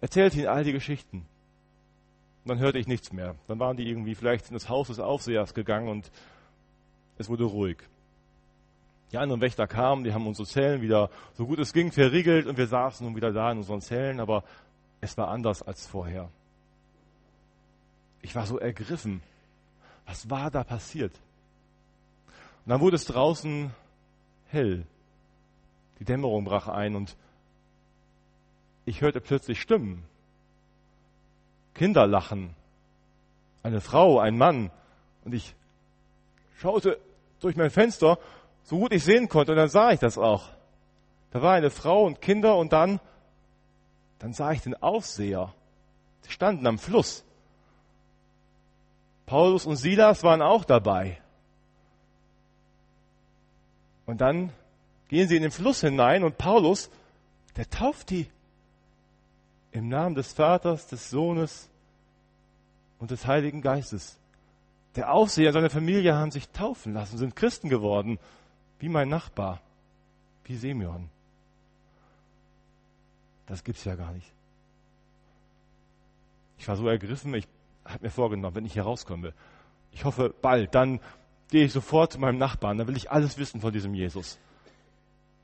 Erzählte 0.00 0.40
ihm 0.40 0.48
all 0.48 0.64
die 0.64 0.72
Geschichten. 0.72 1.18
Und 1.18 2.48
dann 2.48 2.58
hörte 2.58 2.78
ich 2.78 2.88
nichts 2.88 3.12
mehr. 3.12 3.36
Dann 3.46 3.60
waren 3.60 3.76
die 3.76 3.88
irgendwie 3.88 4.16
vielleicht 4.16 4.48
in 4.48 4.54
das 4.54 4.68
Haus 4.68 4.88
des 4.88 4.98
Aufsehers 4.98 5.54
gegangen 5.54 5.88
und 5.88 6.10
es 7.16 7.28
wurde 7.28 7.44
ruhig. 7.44 7.78
Die 9.12 9.18
anderen 9.18 9.40
Wächter 9.40 9.68
kamen, 9.68 10.02
die 10.02 10.12
haben 10.12 10.26
unsere 10.26 10.48
Zellen 10.48 10.82
wieder 10.82 11.10
so 11.34 11.46
gut 11.46 11.60
es 11.60 11.72
ging 11.72 11.92
verriegelt 11.92 12.46
und 12.46 12.58
wir 12.58 12.66
saßen 12.66 13.06
nun 13.06 13.14
wieder 13.14 13.32
da 13.32 13.52
in 13.52 13.58
unseren 13.58 13.80
Zellen, 13.80 14.18
aber 14.18 14.42
es 15.00 15.16
war 15.16 15.28
anders 15.28 15.62
als 15.62 15.86
vorher. 15.86 16.28
Ich 18.20 18.34
war 18.34 18.46
so 18.46 18.58
ergriffen. 18.58 19.22
Was 20.06 20.28
war 20.28 20.50
da 20.50 20.64
passiert? 20.64 21.12
Und 22.64 22.70
dann 22.70 22.80
wurde 22.80 22.96
es 22.96 23.04
draußen 23.04 23.70
hell. 24.48 24.86
Die 25.98 26.04
Dämmerung 26.04 26.44
brach 26.44 26.68
ein 26.68 26.94
und 26.94 27.16
ich 28.84 29.00
hörte 29.00 29.20
plötzlich 29.20 29.60
Stimmen. 29.60 30.04
Kinder 31.74 32.06
lachen. 32.06 32.54
Eine 33.62 33.80
Frau, 33.80 34.18
ein 34.18 34.38
Mann. 34.38 34.70
Und 35.24 35.34
ich 35.34 35.54
schaute 36.58 36.98
durch 37.40 37.56
mein 37.56 37.70
Fenster 37.70 38.18
so 38.62 38.78
gut 38.78 38.92
ich 38.92 39.04
sehen 39.04 39.28
konnte. 39.28 39.52
Und 39.52 39.58
dann 39.58 39.68
sah 39.68 39.90
ich 39.90 40.00
das 40.00 40.18
auch. 40.18 40.48
Da 41.30 41.42
war 41.42 41.54
eine 41.54 41.70
Frau 41.70 42.04
und 42.04 42.22
Kinder 42.22 42.56
und 42.56 42.72
dann, 42.72 43.00
dann 44.18 44.32
sah 44.32 44.52
ich 44.52 44.62
den 44.62 44.80
Aufseher. 44.80 45.52
Sie 46.22 46.30
standen 46.30 46.66
am 46.66 46.78
Fluss. 46.78 47.24
Paulus 49.26 49.66
und 49.66 49.76
Silas 49.76 50.22
waren 50.22 50.42
auch 50.42 50.64
dabei. 50.64 51.20
Und 54.06 54.20
dann 54.20 54.52
gehen 55.08 55.28
sie 55.28 55.36
in 55.36 55.42
den 55.42 55.50
Fluss 55.50 55.80
hinein 55.80 56.24
und 56.24 56.38
Paulus, 56.38 56.90
der 57.56 57.68
tauft 57.68 58.10
die 58.10 58.28
im 59.72 59.88
Namen 59.88 60.14
des 60.14 60.32
Vaters, 60.32 60.86
des 60.86 61.10
Sohnes 61.10 61.68
und 62.98 63.10
des 63.10 63.26
Heiligen 63.26 63.60
Geistes. 63.60 64.18
Der 64.94 65.12
Aufseher 65.12 65.48
und 65.48 65.54
seine 65.54 65.70
Familie 65.70 66.14
haben 66.14 66.30
sich 66.30 66.48
taufen 66.48 66.94
lassen, 66.94 67.18
sind 67.18 67.36
Christen 67.36 67.68
geworden 67.68 68.18
wie 68.78 68.88
mein 68.88 69.08
Nachbar, 69.08 69.60
wie 70.44 70.56
Semyon. 70.56 71.10
Das 73.46 73.62
gibt's 73.62 73.84
ja 73.84 73.94
gar 73.94 74.12
nicht. 74.12 74.32
Ich 76.58 76.66
war 76.66 76.76
so 76.76 76.88
ergriffen, 76.88 77.34
ich 77.34 77.46
habe 77.84 78.04
mir 78.04 78.10
vorgenommen, 78.10 78.56
wenn 78.56 78.64
ich 78.64 78.72
hier 78.72 78.82
rauskomme, 78.82 79.34
ich 79.92 80.04
hoffe 80.04 80.34
bald, 80.40 80.74
dann 80.74 81.00
gehe 81.50 81.64
ich 81.64 81.72
sofort 81.72 82.12
zu 82.12 82.18
meinem 82.18 82.38
Nachbarn, 82.38 82.78
dann 82.78 82.88
will 82.88 82.96
ich 82.96 83.10
alles 83.10 83.38
wissen 83.38 83.60
von 83.60 83.72
diesem 83.72 83.94
Jesus. 83.94 84.38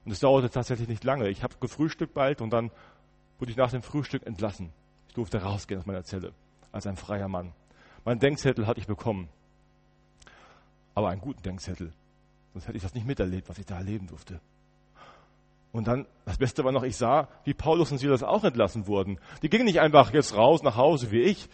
Und 0.05 0.13
es 0.13 0.21
dauerte 0.21 0.51
tatsächlich 0.51 0.89
nicht 0.89 1.05
lange. 1.05 1.29
Ich 1.29 1.43
habe 1.43 1.55
gefrühstückt 1.61 2.15
bald 2.15 2.41
und 2.41 2.51
dann 2.51 2.71
wurde 3.39 3.53
ich 3.53 3.57
nach 3.57 3.71
dem 3.71 3.83
Frühstück 3.83 4.27
entlassen. 4.27 4.73
Ich 5.09 5.15
durfte 5.15 5.43
rausgehen 5.43 5.81
aus 5.81 5.87
meiner 5.87 6.05
Zelle 6.05 6.33
als 6.73 6.87
ein 6.87 6.97
freier 6.97 7.29
Mann. 7.29 7.53
Mein 8.05 8.19
Denkzettel 8.19 8.67
hatte 8.67 8.81
ich 8.81 8.87
bekommen. 8.87 9.29
Aber 10.95 11.11
einen 11.11 11.21
guten 11.21 11.43
Denkzettel. 11.43 11.93
Sonst 12.53 12.67
hätte 12.67 12.77
ich 12.77 12.83
das 12.83 12.95
nicht 12.95 13.07
miterlebt, 13.07 13.49
was 13.49 13.59
ich 13.59 13.67
da 13.67 13.77
erleben 13.77 14.07
durfte. 14.09 14.41
Und 15.73 15.87
dann, 15.87 16.07
das 16.27 16.37
Beste 16.37 16.65
war 16.65 16.73
noch, 16.73 16.83
ich 16.83 16.97
sah, 16.97 17.29
wie 17.45 17.55
Paulus 17.55 17.93
und 17.93 17.99
Silas 17.99 18.23
auch 18.23 18.45
entlassen 18.45 18.87
wurden. 18.87 19.19
Die 19.41 19.49
gingen 19.49 19.65
nicht 19.65 19.81
einfach 19.81 20.13
jetzt 20.13 20.37
raus 20.37 20.63
nach 20.63 20.77
Hause 20.77 21.11
wie 21.11 21.23
ich. 21.23 21.49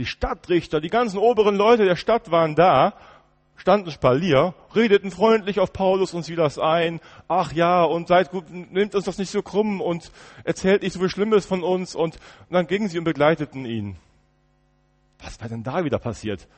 Die 0.00 0.06
Stadtrichter, 0.06 0.80
die 0.80 0.88
ganzen 0.88 1.18
oberen 1.18 1.56
Leute 1.56 1.84
der 1.84 1.94
Stadt 1.94 2.30
waren 2.30 2.54
da, 2.54 2.94
standen 3.56 3.90
Spalier, 3.90 4.54
redeten 4.74 5.10
freundlich 5.10 5.60
auf 5.60 5.74
Paulus 5.74 6.14
und 6.14 6.22
Silas 6.22 6.58
ein. 6.58 7.00
Ach 7.28 7.52
ja, 7.52 7.82
und 7.82 8.08
seid 8.08 8.30
gut, 8.30 8.48
nehmt 8.48 8.94
uns 8.94 9.04
das 9.04 9.18
nicht 9.18 9.28
so 9.28 9.42
krumm 9.42 9.82
und 9.82 10.10
erzählt 10.42 10.80
nicht 10.80 10.94
so 10.94 11.00
viel 11.00 11.10
Schlimmes 11.10 11.44
von 11.44 11.62
uns. 11.62 11.94
Und, 11.94 12.14
und 12.14 12.52
dann 12.54 12.66
gingen 12.66 12.88
sie 12.88 12.96
und 12.96 13.04
begleiteten 13.04 13.66
ihn. 13.66 13.96
Was 15.22 15.38
war 15.38 15.50
denn 15.50 15.64
da 15.64 15.84
wieder 15.84 15.98
passiert? 15.98 16.48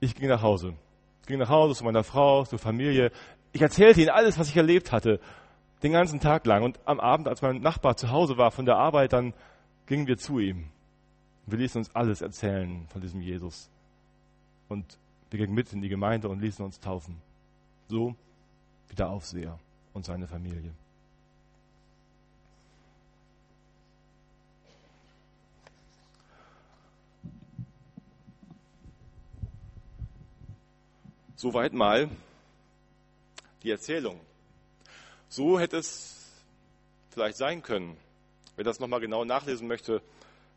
Ich 0.00 0.16
ging 0.16 0.28
nach 0.28 0.42
Hause. 0.42 0.74
Ich 1.20 1.28
ging 1.28 1.38
nach 1.38 1.50
Hause 1.50 1.76
zu 1.76 1.84
meiner 1.84 2.02
Frau, 2.02 2.44
zur 2.46 2.58
Familie. 2.58 3.12
Ich 3.52 3.62
erzählte 3.62 4.00
ihnen 4.00 4.10
alles, 4.10 4.40
was 4.40 4.48
ich 4.48 4.56
erlebt 4.56 4.90
hatte. 4.90 5.20
Den 5.84 5.92
ganzen 5.92 6.18
Tag 6.18 6.46
lang. 6.46 6.64
Und 6.64 6.80
am 6.84 6.98
Abend, 6.98 7.28
als 7.28 7.42
mein 7.42 7.60
Nachbar 7.60 7.96
zu 7.96 8.10
Hause 8.10 8.38
war 8.38 8.50
von 8.50 8.66
der 8.66 8.74
Arbeit, 8.74 9.12
dann 9.12 9.34
gingen 9.86 10.08
wir 10.08 10.18
zu 10.18 10.40
ihm. 10.40 10.72
Wir 11.46 11.58
ließen 11.58 11.78
uns 11.78 11.94
alles 11.94 12.20
erzählen 12.22 12.86
von 12.88 13.00
diesem 13.00 13.20
Jesus. 13.20 13.70
Und 14.68 14.98
wir 15.30 15.38
gingen 15.38 15.54
mit 15.54 15.72
in 15.72 15.80
die 15.80 15.88
Gemeinde 15.88 16.28
und 16.28 16.40
ließen 16.40 16.64
uns 16.64 16.80
taufen. 16.80 17.22
So 17.88 18.16
wie 18.88 18.96
der 18.96 19.08
Aufseher 19.08 19.58
und 19.92 20.04
seine 20.04 20.26
Familie. 20.26 20.72
Soweit 31.36 31.74
mal 31.74 32.08
die 33.62 33.70
Erzählung. 33.70 34.18
So 35.28 35.60
hätte 35.60 35.76
es 35.76 36.42
vielleicht 37.10 37.36
sein 37.36 37.62
können. 37.62 37.96
Wer 38.56 38.64
das 38.64 38.80
nochmal 38.80 39.00
genau 39.00 39.24
nachlesen 39.24 39.68
möchte, 39.68 40.02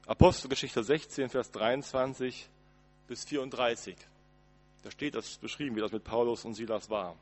Apostelgeschichte 0.10 0.84
16, 0.84 1.30
Vers 1.30 1.51
23 1.51 2.50
bis 3.08 3.25
34. 3.25 3.96
Da 4.82 4.89
steht 4.89 5.13
das 5.13 5.38
beschrieben, 5.38 5.75
wie 5.75 5.82
das 5.82 5.92
mit 5.92 6.04
Paulus 6.04 6.46
und 6.46 6.56
Silas 6.56 6.89
war. 6.89 7.16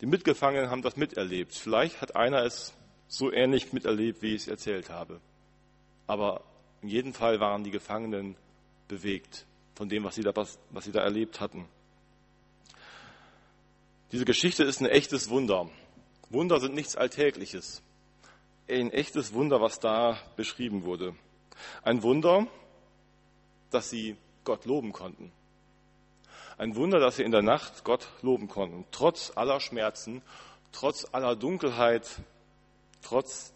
Die 0.00 0.06
Mitgefangenen 0.06 0.70
haben 0.70 0.82
das 0.82 0.96
miterlebt. 0.96 1.54
Vielleicht 1.54 2.00
hat 2.00 2.16
einer 2.16 2.42
es 2.42 2.74
so 3.06 3.32
ähnlich 3.32 3.72
miterlebt, 3.72 4.22
wie 4.22 4.34
ich 4.34 4.42
es 4.42 4.48
erzählt 4.48 4.90
habe. 4.90 5.20
Aber 6.08 6.42
in 6.82 6.88
jedem 6.88 7.14
Fall 7.14 7.38
waren 7.38 7.62
die 7.62 7.70
Gefangenen 7.70 8.34
bewegt 8.88 9.46
von 9.76 9.88
dem, 9.88 10.02
was 10.02 10.16
sie 10.16 10.22
da, 10.22 10.34
was, 10.34 10.58
was 10.70 10.86
sie 10.86 10.92
da 10.92 11.00
erlebt 11.00 11.38
hatten. 11.38 11.64
Diese 14.10 14.24
Geschichte 14.24 14.64
ist 14.64 14.80
ein 14.80 14.86
echtes 14.86 15.30
Wunder. 15.30 15.70
Wunder 16.28 16.58
sind 16.58 16.74
nichts 16.74 16.96
Alltägliches. 16.96 17.82
Ein 18.68 18.90
echtes 18.90 19.32
Wunder, 19.32 19.60
was 19.60 19.78
da 19.78 20.18
beschrieben 20.34 20.82
wurde. 20.82 21.14
Ein 21.82 22.02
Wunder, 22.02 22.46
dass 23.70 23.90
sie 23.90 24.16
Gott 24.44 24.64
loben 24.64 24.92
konnten. 24.92 25.32
Ein 26.56 26.76
Wunder, 26.76 27.00
dass 27.00 27.16
sie 27.16 27.24
in 27.24 27.32
der 27.32 27.42
Nacht 27.42 27.84
Gott 27.84 28.06
loben 28.22 28.48
konnten, 28.48 28.84
trotz 28.92 29.32
aller 29.34 29.60
Schmerzen, 29.60 30.22
trotz 30.72 31.06
aller 31.12 31.34
Dunkelheit, 31.34 32.08
trotz 33.02 33.52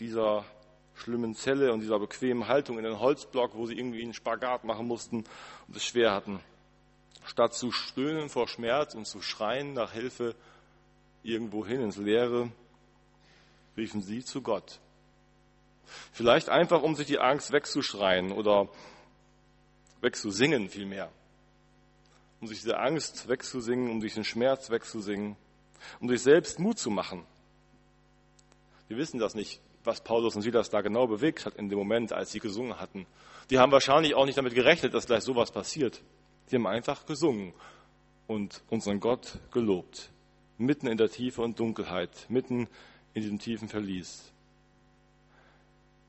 dieser 0.00 0.44
schlimmen 0.94 1.34
Zelle 1.34 1.72
und 1.72 1.80
dieser 1.80 1.98
bequemen 1.98 2.48
Haltung 2.48 2.78
in 2.78 2.84
den 2.84 2.98
Holzblock, 2.98 3.54
wo 3.54 3.66
sie 3.66 3.78
irgendwie 3.78 4.02
einen 4.02 4.14
Spagat 4.14 4.64
machen 4.64 4.86
mussten 4.86 5.24
und 5.68 5.76
es 5.76 5.84
schwer 5.84 6.12
hatten. 6.12 6.40
Statt 7.24 7.54
zu 7.54 7.70
stöhnen 7.70 8.28
vor 8.28 8.48
Schmerz 8.48 8.94
und 8.94 9.06
zu 9.06 9.22
schreien 9.22 9.74
nach 9.74 9.92
Hilfe 9.92 10.34
irgendwo 11.22 11.64
hin 11.64 11.80
ins 11.80 11.96
Leere, 11.96 12.50
riefen 13.76 14.02
sie 14.02 14.24
zu 14.24 14.42
Gott. 14.42 14.80
Vielleicht 16.12 16.48
einfach, 16.48 16.82
um 16.82 16.94
sich 16.94 17.06
die 17.06 17.18
Angst 17.18 17.52
wegzuschreien 17.52 18.32
oder 18.32 18.68
wegzusingen 20.00 20.68
vielmehr. 20.68 21.10
Um 22.40 22.48
sich 22.48 22.60
diese 22.60 22.78
Angst 22.78 23.28
wegzusingen, 23.28 23.90
um 23.90 24.00
sich 24.00 24.14
den 24.14 24.24
Schmerz 24.24 24.70
wegzusingen, 24.70 25.36
um 26.00 26.08
sich 26.08 26.22
selbst 26.22 26.58
Mut 26.58 26.78
zu 26.78 26.90
machen. 26.90 27.24
Wir 28.88 28.96
wissen 28.96 29.18
das 29.18 29.34
nicht, 29.34 29.60
was 29.84 30.02
Paulus 30.02 30.36
und 30.36 30.42
Silas 30.42 30.70
da 30.70 30.80
genau 30.80 31.06
bewegt 31.06 31.46
hat 31.46 31.56
in 31.56 31.68
dem 31.68 31.78
Moment, 31.78 32.12
als 32.12 32.32
sie 32.32 32.40
gesungen 32.40 32.78
hatten. 32.78 33.06
Die 33.50 33.58
haben 33.58 33.72
wahrscheinlich 33.72 34.14
auch 34.14 34.24
nicht 34.24 34.38
damit 34.38 34.54
gerechnet, 34.54 34.94
dass 34.94 35.06
gleich 35.06 35.22
sowas 35.22 35.50
passiert. 35.50 36.02
Die 36.50 36.56
haben 36.56 36.66
einfach 36.66 37.06
gesungen 37.06 37.52
und 38.26 38.62
unseren 38.70 39.00
Gott 39.00 39.38
gelobt. 39.50 40.10
Mitten 40.58 40.86
in 40.86 40.98
der 40.98 41.10
Tiefe 41.10 41.42
und 41.42 41.58
Dunkelheit, 41.58 42.10
mitten 42.28 42.68
in 43.14 43.22
diesem 43.22 43.38
tiefen 43.38 43.68
Verlies. 43.68 44.32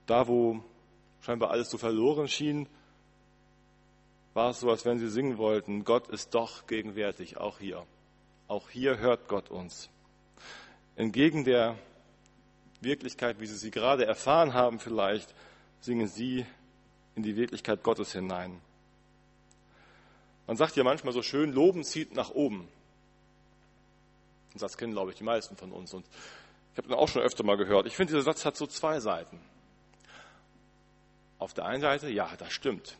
Da, 0.05 0.27
wo 0.27 0.63
scheinbar 1.21 1.51
alles 1.51 1.69
so 1.69 1.77
verloren 1.77 2.27
schien, 2.27 2.67
war 4.33 4.49
es 4.49 4.59
so, 4.59 4.69
als 4.69 4.85
wenn 4.85 4.99
sie 4.99 5.09
singen 5.09 5.37
wollten, 5.37 5.83
Gott 5.83 6.07
ist 6.07 6.33
doch 6.33 6.65
gegenwärtig, 6.67 7.37
auch 7.37 7.59
hier. 7.59 7.85
Auch 8.47 8.69
hier 8.69 8.97
hört 8.97 9.27
Gott 9.27 9.49
uns. 9.49 9.89
Entgegen 10.95 11.43
der 11.43 11.77
Wirklichkeit, 12.81 13.39
wie 13.39 13.45
sie 13.45 13.57
sie 13.57 13.71
gerade 13.71 14.05
erfahren 14.05 14.53
haben 14.53 14.79
vielleicht, 14.79 15.33
singen 15.79 16.07
sie 16.07 16.45
in 17.15 17.23
die 17.23 17.35
Wirklichkeit 17.35 17.83
Gottes 17.83 18.11
hinein. 18.11 18.59
Man 20.47 20.57
sagt 20.57 20.75
ja 20.75 20.83
manchmal 20.83 21.13
so 21.13 21.21
schön, 21.21 21.53
Loben 21.53 21.83
zieht 21.83 22.13
nach 22.15 22.31
oben. 22.31 22.67
Den 24.53 24.59
Satz 24.59 24.77
kennen, 24.77 24.93
glaube 24.93 25.11
ich, 25.11 25.17
die 25.17 25.23
meisten 25.23 25.55
von 25.55 25.71
uns. 25.71 25.93
Und 25.93 26.05
ich 26.73 26.77
habe 26.77 26.87
den 26.87 26.97
auch 26.97 27.07
schon 27.07 27.21
öfter 27.21 27.43
mal 27.43 27.57
gehört. 27.57 27.87
Ich 27.87 27.95
finde, 27.95 28.13
dieser 28.13 28.23
Satz 28.23 28.45
hat 28.45 28.57
so 28.57 28.67
zwei 28.67 28.99
Seiten. 28.99 29.39
Auf 31.39 31.53
der 31.53 31.65
einen 31.65 31.81
Seite, 31.81 32.09
ja, 32.09 32.29
das 32.37 32.53
stimmt. 32.53 32.97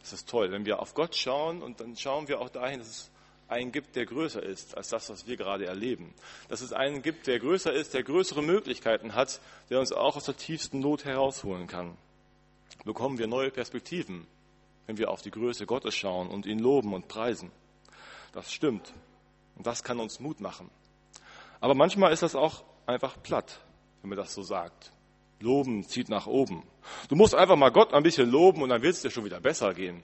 Das 0.00 0.12
ist 0.12 0.28
toll. 0.28 0.50
Wenn 0.50 0.66
wir 0.66 0.80
auf 0.80 0.94
Gott 0.94 1.16
schauen 1.16 1.62
und 1.62 1.80
dann 1.80 1.96
schauen 1.96 2.28
wir 2.28 2.40
auch 2.40 2.50
dahin, 2.50 2.78
dass 2.78 2.88
es 2.88 3.10
einen 3.48 3.72
gibt, 3.72 3.96
der 3.96 4.06
größer 4.06 4.42
ist 4.42 4.76
als 4.76 4.88
das, 4.88 5.10
was 5.10 5.26
wir 5.26 5.36
gerade 5.36 5.66
erleben. 5.66 6.14
Dass 6.48 6.60
es 6.60 6.72
einen 6.72 7.02
gibt, 7.02 7.26
der 7.26 7.38
größer 7.38 7.72
ist, 7.72 7.94
der 7.94 8.02
größere 8.02 8.42
Möglichkeiten 8.42 9.14
hat, 9.14 9.40
der 9.70 9.80
uns 9.80 9.92
auch 9.92 10.16
aus 10.16 10.24
der 10.24 10.36
tiefsten 10.36 10.80
Not 10.80 11.04
herausholen 11.04 11.66
kann. 11.66 11.96
Bekommen 12.84 13.18
wir 13.18 13.26
neue 13.26 13.50
Perspektiven 13.50 14.26
wenn 14.86 14.98
wir 14.98 15.10
auf 15.10 15.22
die 15.22 15.30
Größe 15.30 15.66
Gottes 15.66 15.94
schauen 15.94 16.28
und 16.28 16.46
ihn 16.46 16.58
loben 16.58 16.94
und 16.94 17.08
preisen. 17.08 17.50
Das 18.32 18.52
stimmt. 18.52 18.92
Und 19.56 19.66
das 19.66 19.82
kann 19.82 20.00
uns 20.00 20.20
Mut 20.20 20.40
machen. 20.40 20.70
Aber 21.60 21.74
manchmal 21.74 22.12
ist 22.12 22.22
das 22.22 22.34
auch 22.34 22.64
einfach 22.86 23.22
platt, 23.22 23.60
wenn 24.02 24.10
man 24.10 24.18
das 24.18 24.34
so 24.34 24.42
sagt. 24.42 24.92
Loben 25.40 25.84
zieht 25.84 26.08
nach 26.08 26.26
oben. 26.26 26.62
Du 27.08 27.16
musst 27.16 27.34
einfach 27.34 27.56
mal 27.56 27.70
Gott 27.70 27.92
ein 27.92 28.02
bisschen 28.02 28.30
loben 28.30 28.62
und 28.62 28.68
dann 28.68 28.82
wird 28.82 28.94
es 28.94 29.02
dir 29.02 29.10
schon 29.10 29.24
wieder 29.24 29.40
besser 29.40 29.74
gehen. 29.74 30.02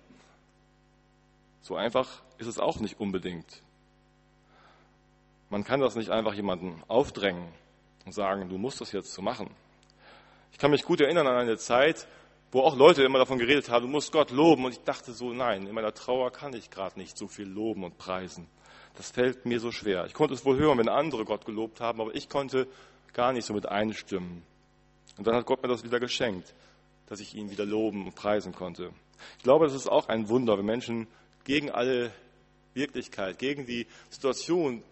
So 1.62 1.76
einfach 1.76 2.22
ist 2.38 2.46
es 2.46 2.58
auch 2.58 2.80
nicht 2.80 3.00
unbedingt. 3.00 3.62
Man 5.50 5.64
kann 5.64 5.80
das 5.80 5.96
nicht 5.96 6.10
einfach 6.10 6.34
jemandem 6.34 6.82
aufdrängen 6.88 7.48
und 8.06 8.12
sagen, 8.12 8.48
du 8.48 8.56
musst 8.56 8.80
das 8.80 8.92
jetzt 8.92 9.12
so 9.12 9.22
machen. 9.22 9.50
Ich 10.52 10.58
kann 10.58 10.70
mich 10.70 10.84
gut 10.84 11.00
erinnern 11.00 11.26
an 11.26 11.36
eine 11.36 11.58
Zeit, 11.58 12.06
wo 12.52 12.62
auch 12.62 12.76
Leute 12.76 13.02
immer 13.02 13.18
davon 13.18 13.38
geredet 13.38 13.68
haben, 13.68 13.82
du 13.86 13.88
musst 13.88 14.12
Gott 14.12 14.30
loben. 14.30 14.64
Und 14.64 14.72
ich 14.72 14.82
dachte 14.82 15.12
so, 15.12 15.32
nein, 15.32 15.66
in 15.66 15.74
meiner 15.74 15.94
Trauer 15.94 16.30
kann 16.32 16.52
ich 16.54 16.70
gerade 16.70 16.98
nicht 16.98 17.16
so 17.16 17.28
viel 17.28 17.48
loben 17.48 17.84
und 17.84 17.98
preisen. 17.98 18.46
Das 18.96 19.10
fällt 19.10 19.46
mir 19.46 19.60
so 19.60 19.70
schwer. 19.70 20.06
Ich 20.06 20.14
konnte 20.14 20.34
es 20.34 20.44
wohl 20.44 20.58
hören, 20.58 20.78
wenn 20.78 20.88
andere 20.88 21.24
Gott 21.24 21.46
gelobt 21.46 21.80
haben, 21.80 22.00
aber 22.00 22.14
ich 22.14 22.28
konnte 22.28 22.66
gar 23.12 23.32
nicht 23.32 23.44
so 23.44 23.54
mit 23.54 23.66
einstimmen. 23.66 24.42
Und 25.20 25.26
dann 25.26 25.35
hat 25.35 25.44
Gott 25.44 25.62
mir 25.62 25.68
das 25.68 25.85
wieder 25.85 26.00
geschenkt, 26.00 26.54
dass 27.04 27.20
ich 27.20 27.35
ihn 27.35 27.50
wieder 27.50 27.66
loben 27.66 28.06
und 28.06 28.14
preisen 28.14 28.54
konnte. 28.54 28.90
Ich 29.37 29.42
glaube, 29.42 29.66
das 29.66 29.74
ist 29.74 29.87
auch 29.87 30.09
ein 30.09 30.30
Wunder, 30.30 30.56
wenn 30.56 30.64
Menschen 30.64 31.06
gegen 31.44 31.70
alle 31.70 32.11
Wirklichkeit, 32.72 33.38
gegen 33.38 33.66
die 33.66 33.87
Situation, 34.09 34.83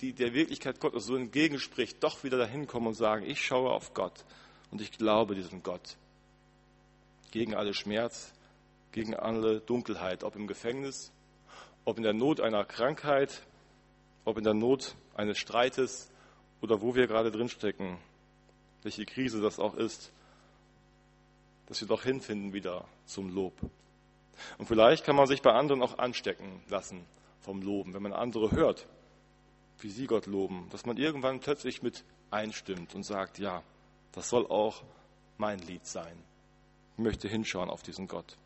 die 0.00 0.12
der 0.12 0.34
Wirklichkeit 0.34 0.80
Gottes 0.80 1.06
so 1.06 1.14
entgegenspricht, 1.14 2.02
doch 2.02 2.24
wieder 2.24 2.36
dahin 2.36 2.66
kommen 2.66 2.88
und 2.88 2.94
sagen, 2.94 3.24
ich 3.24 3.40
schaue 3.40 3.70
auf 3.70 3.94
Gott 3.94 4.24
und 4.72 4.80
ich 4.80 4.90
glaube 4.90 5.36
diesem 5.36 5.62
Gott 5.62 5.96
gegen 7.30 7.54
alle 7.54 7.74
Schmerz, 7.74 8.32
gegen 8.90 9.14
alle 9.14 9.60
Dunkelheit, 9.60 10.24
ob 10.24 10.34
im 10.34 10.48
Gefängnis, 10.48 11.12
ob 11.84 11.96
in 11.96 12.02
der 12.02 12.12
Not 12.12 12.40
einer 12.40 12.64
Krankheit, 12.64 13.46
ob 14.24 14.36
in 14.36 14.42
der 14.42 14.54
Not 14.54 14.96
eines 15.14 15.38
Streites 15.38 16.10
oder 16.60 16.82
wo 16.82 16.96
wir 16.96 17.06
gerade 17.06 17.30
drinstecken, 17.30 17.98
welche 18.82 19.04
Krise 19.04 19.40
das 19.40 19.58
auch 19.58 19.74
ist, 19.74 20.12
dass 21.66 21.80
wir 21.80 21.88
doch 21.88 22.02
hinfinden 22.02 22.52
wieder 22.52 22.84
zum 23.06 23.34
Lob. 23.34 23.54
Und 24.58 24.66
vielleicht 24.66 25.04
kann 25.04 25.16
man 25.16 25.26
sich 25.26 25.42
bei 25.42 25.52
anderen 25.52 25.82
auch 25.82 25.98
anstecken 25.98 26.62
lassen 26.68 27.04
vom 27.40 27.62
Loben, 27.62 27.94
wenn 27.94 28.02
man 28.02 28.12
andere 28.12 28.50
hört, 28.50 28.86
wie 29.80 29.90
sie 29.90 30.06
Gott 30.06 30.26
loben, 30.26 30.68
dass 30.70 30.86
man 30.86 30.96
irgendwann 30.96 31.40
plötzlich 31.40 31.82
mit 31.82 32.04
einstimmt 32.30 32.94
und 32.94 33.04
sagt, 33.04 33.38
ja, 33.38 33.62
das 34.12 34.28
soll 34.28 34.46
auch 34.46 34.82
mein 35.38 35.58
Lied 35.60 35.86
sein 35.86 36.16
möchte 36.96 37.28
hinschauen 37.28 37.70
auf 37.70 37.82
diesen 37.82 38.08
Gott. 38.08 38.36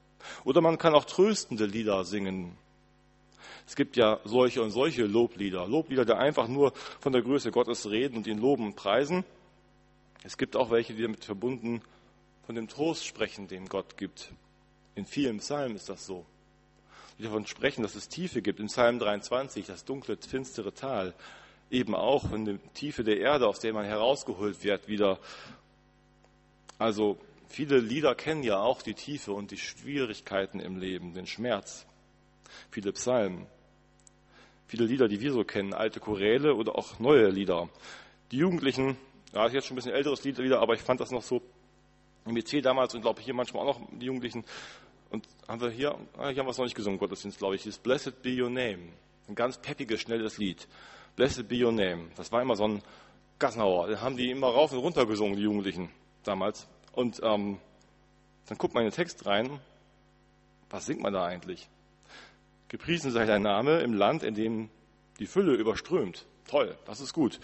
Oder 0.45 0.61
man 0.61 0.79
kann 0.79 0.95
auch 0.95 1.05
tröstende 1.05 1.67
Lieder 1.67 2.05
singen. 2.05 2.57
Es 3.67 3.77
gibt 3.77 3.97
ja 3.97 4.21
solche 4.25 4.63
und 4.63 4.71
solche 4.71 5.05
Loblieder. 5.05 5.67
Loblieder, 5.67 6.05
die 6.05 6.15
einfach 6.15 6.49
nur 6.49 6.73
von 7.01 7.13
der 7.13 7.23
Größe 7.23 7.51
Gottes 7.51 7.89
reden 7.91 8.17
und 8.17 8.27
ihn 8.27 8.39
loben 8.39 8.67
und 8.67 8.77
preisen. 8.77 9.25
Es 10.27 10.37
gibt 10.37 10.57
auch 10.57 10.71
welche, 10.71 10.93
die 10.93 11.03
damit 11.03 11.25
verbunden 11.25 11.81
von 12.47 12.57
dem 12.57 12.67
Trost 12.67 13.07
sprechen, 13.07 13.47
den 13.47 13.69
Gott 13.69 13.97
gibt. 13.97 14.33
In 14.97 15.07
vielen 15.07 15.39
Psalmen 15.39 15.77
ist 15.77 15.89
das 15.89 16.05
so. 16.05 16.27
Die 17.19 17.23
davon 17.23 17.47
sprechen, 17.47 17.83
dass 17.83 17.95
es 17.95 18.09
Tiefe 18.09 18.43
gibt. 18.43 18.59
In 18.59 18.67
Psalm 18.67 18.99
23, 18.99 19.67
das 19.67 19.85
dunkle, 19.85 20.17
finstere 20.17 20.75
Tal. 20.75 21.15
Eben 21.71 21.95
auch 21.95 22.33
in 22.33 22.45
der 22.45 22.73
Tiefe 22.75 23.05
der 23.05 23.21
Erde, 23.21 23.47
aus 23.47 23.61
der 23.61 23.73
man 23.73 23.85
herausgeholt 23.85 24.65
wird, 24.65 24.89
wieder. 24.89 25.21
Also 26.77 27.19
Viele 27.49 27.79
Lieder 27.79 28.15
kennen 28.15 28.43
ja 28.43 28.59
auch 28.59 28.83
die 28.83 28.95
Tiefe 28.95 29.33
und 29.33 29.51
die 29.51 29.57
Schwierigkeiten 29.57 30.61
im 30.61 30.79
Leben, 30.79 31.15
den 31.15 31.27
Schmerz. 31.27 31.87
Viele 32.71 32.93
Psalmen. 32.93 33.47
Viele 34.67 34.85
Lieder, 34.85 35.07
die 35.09 35.21
wir 35.21 35.33
so 35.33 35.45
kennen, 35.45 35.73
alte 35.73 36.01
Choräle 36.01 36.57
oder 36.57 36.77
auch 36.77 36.99
neue 36.99 37.29
Lieder, 37.31 37.69
Die 38.33 38.39
Jugendlichen, 38.39 38.97
ja, 39.37 39.43
das 39.43 39.51
ist 39.51 39.55
jetzt 39.55 39.67
schon 39.67 39.75
ein 39.75 39.77
bisschen 39.77 39.93
älteres 39.93 40.25
Lied 40.25 40.39
wieder, 40.39 40.61
aber 40.61 40.73
ich 40.73 40.81
fand 40.81 40.99
das 40.99 41.11
noch 41.11 41.23
so 41.23 41.43
im 42.25 42.37
EC 42.39 42.63
damals 42.63 42.95
und 42.95 43.03
glaube 43.03 43.21
hier 43.21 43.35
manchmal 43.35 43.69
auch 43.69 43.79
noch 43.79 43.89
die 43.93 44.07
Jugendlichen. 44.07 44.45
Und 45.11 45.29
haben 45.47 45.61
wir 45.61 45.69
hier, 45.69 45.91
ah, 46.17 46.31
hier 46.31 46.39
haben 46.39 46.47
wir 46.47 46.53
es 46.53 46.57
noch 46.57 46.65
nicht 46.65 46.75
gesungen, 46.75 46.99
Gottesdienst, 46.99 47.37
glaube 47.37 47.55
ich, 47.55 47.67
ist 47.67 47.83
Blessed 47.83 48.23
be 48.23 48.43
your 48.43 48.49
name. 48.49 48.79
Ein 49.29 49.35
ganz 49.35 49.59
peppiges, 49.59 50.01
schnelles 50.01 50.39
Lied. 50.39 50.67
Blessed 51.17 51.49
be 51.49 51.63
your 51.63 51.71
name. 51.71 52.07
Das 52.17 52.33
war 52.33 52.41
immer 52.41 52.57
so 52.57 52.67
ein 52.67 52.83
Gassenhauer. 53.39 53.89
Den 53.89 54.01
haben 54.01 54.17
die 54.17 54.31
immer 54.31 54.49
rauf 54.49 54.73
und 54.73 54.79
runter 54.79 55.05
gesungen, 55.05 55.37
die 55.37 55.43
Jugendlichen 55.43 55.91
damals. 56.25 56.67
Und 56.93 57.21
ähm, 57.23 57.59
dann 58.47 58.57
guckt 58.57 58.73
man 58.73 58.85
in 58.85 58.91
den 58.91 58.97
Text 58.97 59.27
rein. 59.27 59.61
Was 60.71 60.87
singt 60.87 61.03
man 61.03 61.13
da 61.13 61.27
eigentlich? 61.27 61.69
Gepriesen 62.69 63.11
sei 63.11 63.27
dein 63.27 63.43
Name 63.43 63.81
im 63.81 63.93
Land, 63.93 64.23
in 64.23 64.35
dem 64.35 64.71
die 65.19 65.27
Fülle 65.27 65.55
überströmt. 65.55 66.25
Toll, 66.49 66.75
das 66.87 67.01
ist 67.01 67.13
gut. 67.13 67.39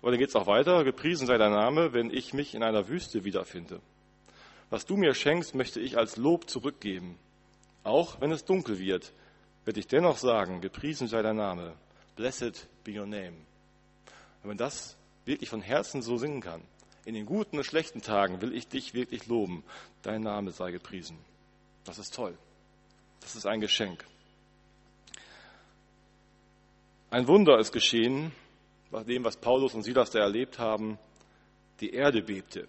Aber 0.00 0.10
dann 0.10 0.20
geht 0.20 0.28
es 0.28 0.36
auch 0.36 0.46
weiter. 0.46 0.84
Gepriesen 0.84 1.26
sei 1.26 1.38
dein 1.38 1.52
Name, 1.52 1.92
wenn 1.92 2.10
ich 2.10 2.32
mich 2.32 2.54
in 2.54 2.62
einer 2.62 2.88
Wüste 2.88 3.24
wiederfinde. 3.24 3.80
Was 4.70 4.86
du 4.86 4.96
mir 4.96 5.14
schenkst, 5.14 5.54
möchte 5.54 5.80
ich 5.80 5.96
als 5.96 6.16
Lob 6.16 6.48
zurückgeben. 6.48 7.18
Auch 7.84 8.20
wenn 8.20 8.30
es 8.30 8.44
dunkel 8.44 8.78
wird, 8.78 9.12
werde 9.64 9.80
ich 9.80 9.86
dennoch 9.86 10.18
sagen, 10.18 10.60
gepriesen 10.60 11.08
sei 11.08 11.22
dein 11.22 11.36
Name. 11.36 11.74
Blessed 12.16 12.68
be 12.84 12.92
your 12.92 13.06
name. 13.06 13.36
Wenn 14.42 14.48
man 14.48 14.56
das 14.56 14.96
wirklich 15.24 15.48
von 15.48 15.62
Herzen 15.62 16.02
so 16.02 16.16
singen 16.16 16.40
kann, 16.40 16.62
in 17.04 17.14
den 17.14 17.26
guten 17.26 17.56
und 17.56 17.64
schlechten 17.64 18.02
Tagen 18.02 18.42
will 18.42 18.54
ich 18.54 18.68
dich 18.68 18.92
wirklich 18.92 19.26
loben. 19.26 19.64
Dein 20.02 20.20
Name 20.20 20.50
sei 20.50 20.70
gepriesen. 20.70 21.16
Das 21.84 21.98
ist 21.98 22.14
toll. 22.14 22.36
Das 23.20 23.34
ist 23.34 23.46
ein 23.46 23.60
Geschenk. 23.60 24.04
Ein 27.10 27.26
Wunder 27.26 27.58
ist 27.58 27.72
geschehen, 27.72 28.32
nach 28.90 29.04
dem, 29.04 29.24
was 29.24 29.36
Paulus 29.36 29.74
und 29.74 29.82
Silas 29.82 30.10
da 30.10 30.20
erlebt 30.20 30.58
haben. 30.58 30.98
Die 31.80 31.92
Erde 31.92 32.22
bebte. 32.22 32.66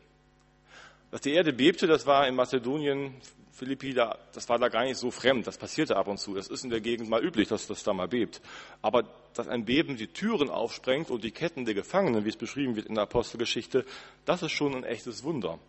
Dass 1.12 1.22
die 1.22 1.34
Erde 1.34 1.54
bebte, 1.54 1.88
das 1.88 2.06
war 2.06 2.28
in 2.28 2.36
Mazedonien, 2.36 3.16
Philippi, 3.52 3.94
das 3.94 4.48
war 4.48 4.58
da 4.58 4.70
gar 4.70 4.86
nicht 4.86 4.98
so 4.98 5.12
fremd. 5.12 5.46
Das 5.46 5.58
passierte 5.58 5.98
ab 5.98 6.08
und 6.08 6.18
zu. 6.18 6.36
Das 6.36 6.48
ist 6.48 6.64
in 6.64 6.70
der 6.70 6.80
Gegend 6.80 7.10
mal 7.10 7.24
üblich, 7.24 7.50
dass 7.50 7.68
das 7.68 7.84
da 7.84 7.94
mal 7.94 8.08
bebt. 8.08 8.42
Aber 8.82 9.04
dass 9.34 9.48
ein 9.48 9.66
Beben 9.66 9.98
die 9.98 10.08
Türen 10.08 10.50
aufsprengt 10.50 11.10
und 11.10 11.24
die 11.24 11.32
Ketten 11.32 11.66
der 11.66 11.74
Gefangenen, 11.74 12.24
wie 12.24 12.30
es 12.30 12.38
beschrieben 12.38 12.76
wird 12.76 12.86
in 12.86 12.96
der 12.96 13.04
Apostelgeschichte, 13.04 13.86
das 14.26 14.44
ist 14.44 14.52
schon 14.52 14.76
ein 14.76 14.84
echtes 14.84 15.24
Wunder. 15.24 15.60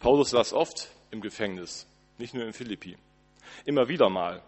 Paulus 0.00 0.30
saß 0.30 0.54
oft 0.54 0.90
im 1.10 1.20
Gefängnis, 1.20 1.86
nicht 2.18 2.34
nur 2.34 2.44
in 2.44 2.52
Philippi. 2.52 2.96
Immer 3.64 3.88
wieder 3.88 4.10
mal. 4.10 4.42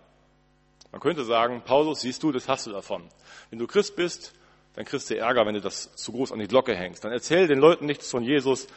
Man 0.90 1.00
könnte 1.00 1.24
sagen, 1.24 1.62
Paulus, 1.64 2.00
siehst 2.00 2.22
du, 2.22 2.32
das 2.32 2.48
hast 2.48 2.66
du 2.66 2.72
davon. 2.72 3.08
Wenn 3.50 3.58
du 3.58 3.66
Christ 3.66 3.94
bist, 3.94 4.32
dann 4.78 4.84
kriegst 4.84 5.10
du 5.10 5.16
Ärger, 5.16 5.44
wenn 5.44 5.54
du 5.54 5.60
das 5.60 5.92
zu 5.96 6.12
groß 6.12 6.30
an 6.30 6.38
die 6.38 6.46
Glocke 6.46 6.72
hängst. 6.72 7.02
Dann 7.02 7.10
erzähl 7.10 7.48
den 7.48 7.58
Leuten 7.58 7.84
nichts 7.84 8.08
von 8.12 8.22
Jesus, 8.22 8.68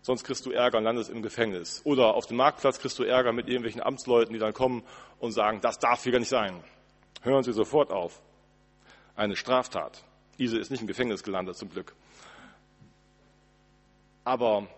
sonst 0.00 0.22
kriegst 0.22 0.46
du 0.46 0.52
Ärger 0.52 0.78
und 0.78 0.84
landest 0.84 1.10
im 1.10 1.20
Gefängnis. 1.20 1.80
Oder 1.82 2.14
auf 2.14 2.26
dem 2.26 2.36
Marktplatz 2.36 2.78
kriegst 2.78 2.96
du 3.00 3.02
Ärger 3.02 3.32
mit 3.32 3.48
irgendwelchen 3.48 3.82
Amtsleuten, 3.82 4.32
die 4.32 4.38
dann 4.38 4.52
kommen 4.52 4.84
und 5.18 5.32
sagen, 5.32 5.60
das 5.60 5.80
darf 5.80 6.04
hier 6.04 6.12
gar 6.12 6.20
nicht 6.20 6.28
sein. 6.28 6.62
Hören 7.22 7.42
Sie 7.42 7.52
sofort 7.52 7.90
auf. 7.90 8.22
Eine 9.16 9.34
Straftat. 9.34 10.04
Ise 10.38 10.58
ist 10.60 10.70
nicht 10.70 10.82
im 10.82 10.86
Gefängnis 10.86 11.24
gelandet, 11.24 11.56
zum 11.56 11.70
Glück. 11.70 11.92
Aber, 14.22 14.68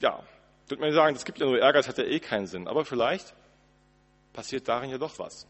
ja, 0.00 0.22
würde 0.66 0.80
man 0.80 0.94
sagen, 0.94 1.14
es 1.14 1.26
gibt 1.26 1.40
ja 1.40 1.44
nur 1.44 1.58
Ärger, 1.58 1.80
das 1.80 1.88
hat 1.88 1.98
ja 1.98 2.04
eh 2.04 2.20
keinen 2.20 2.46
Sinn. 2.46 2.68
Aber 2.68 2.86
vielleicht 2.86 3.34
passiert 4.32 4.66
darin 4.66 4.88
ja 4.88 4.96
doch 4.96 5.18
was. 5.18 5.46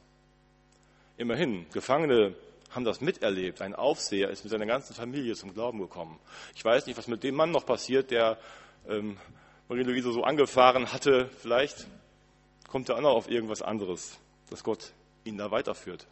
Immerhin, 1.18 1.66
Gefangene 1.72 2.34
haben 2.70 2.84
das 2.84 3.00
miterlebt. 3.00 3.62
Ein 3.62 3.74
Aufseher 3.74 4.30
ist 4.30 4.44
mit 4.44 4.50
seiner 4.50 4.66
ganzen 4.66 4.94
Familie 4.94 5.34
zum 5.34 5.54
Glauben 5.54 5.78
gekommen. 5.78 6.18
Ich 6.54 6.64
weiß 6.64 6.86
nicht, 6.86 6.96
was 6.96 7.08
mit 7.08 7.22
dem 7.24 7.34
Mann 7.34 7.50
noch 7.50 7.66
passiert, 7.66 8.10
der 8.10 8.38
ähm, 8.88 9.16
Marie-Louise 9.68 10.12
so 10.12 10.24
angefahren 10.24 10.92
hatte, 10.92 11.28
vielleicht 11.38 11.86
kommt 12.68 12.88
er 12.88 12.96
auch 12.96 13.00
noch 13.00 13.14
auf 13.14 13.30
irgendwas 13.30 13.62
anderes, 13.62 14.18
dass 14.48 14.64
Gott 14.64 14.92
ihn 15.24 15.36
da 15.36 15.50
weiterführt. 15.50 16.06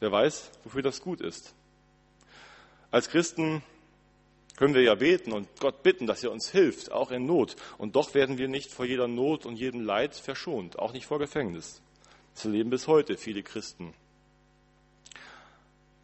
Wer 0.00 0.10
weiß, 0.10 0.50
wofür 0.64 0.82
das 0.82 1.00
gut 1.02 1.20
ist. 1.20 1.54
Als 2.90 3.08
Christen 3.08 3.62
können 4.56 4.74
wir 4.74 4.82
ja 4.82 4.94
beten 4.94 5.32
und 5.32 5.48
Gott 5.60 5.82
bitten, 5.82 6.06
dass 6.06 6.24
er 6.24 6.32
uns 6.32 6.50
hilft, 6.50 6.92
auch 6.92 7.10
in 7.10 7.26
Not. 7.26 7.56
Und 7.78 7.96
doch 7.96 8.14
werden 8.14 8.38
wir 8.38 8.48
nicht 8.48 8.72
vor 8.72 8.84
jeder 8.84 9.08
Not 9.08 9.46
und 9.46 9.56
jedem 9.56 9.80
Leid 9.80 10.14
verschont, 10.14 10.78
auch 10.78 10.92
nicht 10.92 11.06
vor 11.06 11.18
Gefängnis. 11.18 11.82
Das 12.34 12.44
erleben 12.44 12.70
bis 12.70 12.86
heute 12.86 13.16
viele 13.16 13.42
Christen. 13.42 13.94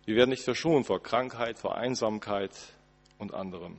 Wir 0.06 0.14
werden 0.14 0.30
nicht 0.30 0.44
verschont 0.44 0.86
vor 0.86 1.02
Krankheit, 1.02 1.58
vor 1.58 1.76
Einsamkeit 1.76 2.52
und 3.18 3.34
anderem. 3.34 3.76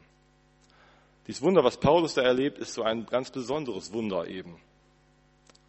Dieses 1.26 1.42
Wunder, 1.42 1.64
was 1.64 1.78
Paulus 1.78 2.14
da 2.16 2.22
erlebt, 2.22 2.58
ist 2.58 2.74
so 2.74 2.84
ein 2.84 3.06
ganz 3.06 3.32
besonderes 3.32 3.94
Wunder 3.94 4.28
eben. 4.28 4.60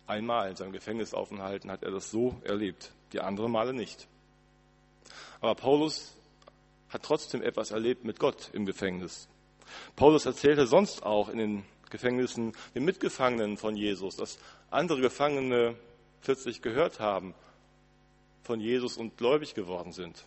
Einmal 0.09 0.51
in 0.51 0.57
seinem 0.57 0.73
Gefängnisaufenthalten 0.73 1.71
hat 1.71 1.85
er 1.85 1.92
das 1.92 2.11
so 2.11 2.40
erlebt, 2.42 2.90
die 3.12 3.21
anderen 3.21 3.53
Male 3.53 3.73
nicht. 3.73 4.09
Aber 5.40 5.55
Paulus 5.55 6.16
hat 6.88 7.05
trotzdem 7.05 7.40
etwas 7.42 7.71
erlebt 7.71 8.05
mit 8.05 8.18
Gott 8.18 8.51
im 8.53 8.66
Gefängnis. 8.66 9.29
Paulus 9.94 10.27
erzählte 10.27 10.66
sonst 10.66 11.05
auch 11.05 11.29
in 11.29 11.38
den 11.38 11.64
Gefängnissen 11.90 12.53
den 12.75 12.85
Mitgefangenen 12.85 13.59
von 13.59 13.77
Jesus, 13.77 14.16
dass 14.16 14.38
andere 14.71 15.01
Gefangene 15.01 15.77
plötzlich 16.23 16.62
gehört 16.62 16.99
haben 16.99 17.35
von 18.42 18.61
Jesus 18.61 18.97
und 18.97 19.16
gläubig 19.16 19.55
geworden 19.55 19.92
sind. 19.92 20.25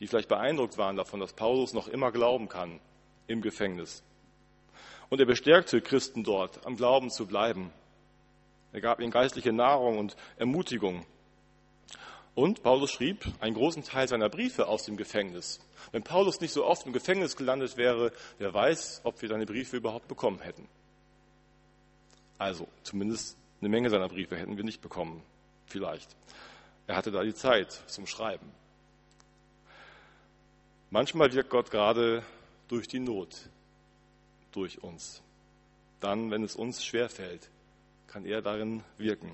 Die 0.00 0.06
vielleicht 0.06 0.28
beeindruckt 0.28 0.78
waren 0.78 0.96
davon, 0.96 1.20
dass 1.20 1.34
Paulus 1.34 1.74
noch 1.74 1.86
immer 1.86 2.10
glauben 2.10 2.48
kann 2.48 2.80
im 3.26 3.42
Gefängnis. 3.42 4.02
Und 5.10 5.20
er 5.20 5.26
bestärkte 5.26 5.80
Christen 5.80 6.24
dort, 6.24 6.66
am 6.66 6.76
Glauben 6.76 7.10
zu 7.10 7.26
bleiben. 7.26 7.70
Er 8.72 8.80
gab 8.80 9.00
ihnen 9.00 9.10
geistliche 9.10 9.52
Nahrung 9.52 9.98
und 9.98 10.16
Ermutigung. 10.36 11.04
Und 12.34 12.62
Paulus 12.62 12.92
schrieb 12.92 13.26
einen 13.40 13.56
großen 13.56 13.82
Teil 13.82 14.08
seiner 14.08 14.28
Briefe 14.28 14.68
aus 14.68 14.84
dem 14.84 14.96
Gefängnis. 14.96 15.60
Wenn 15.90 16.04
Paulus 16.04 16.40
nicht 16.40 16.52
so 16.52 16.64
oft 16.64 16.86
im 16.86 16.92
Gefängnis 16.92 17.36
gelandet 17.36 17.76
wäre, 17.76 18.12
wer 18.38 18.54
weiß, 18.54 19.02
ob 19.04 19.20
wir 19.20 19.28
seine 19.28 19.46
Briefe 19.46 19.76
überhaupt 19.76 20.08
bekommen 20.08 20.40
hätten. 20.40 20.68
Also, 22.38 22.68
zumindest 22.84 23.36
eine 23.60 23.68
Menge 23.68 23.90
seiner 23.90 24.08
Briefe 24.08 24.36
hätten 24.36 24.56
wir 24.56 24.64
nicht 24.64 24.80
bekommen. 24.80 25.22
Vielleicht. 25.66 26.16
Er 26.86 26.96
hatte 26.96 27.10
da 27.10 27.22
die 27.22 27.34
Zeit 27.34 27.72
zum 27.86 28.06
Schreiben. 28.06 28.50
Manchmal 30.92 31.32
wirkt 31.32 31.50
Gott 31.50 31.70
gerade 31.70 32.24
durch 32.66 32.88
die 32.88 32.98
Not, 32.98 33.48
durch 34.50 34.82
uns. 34.82 35.22
Dann, 36.00 36.32
wenn 36.32 36.42
es 36.42 36.56
uns 36.56 36.84
schwerfällt, 36.84 37.48
kann 38.08 38.24
er 38.24 38.42
darin 38.42 38.82
wirken. 38.98 39.32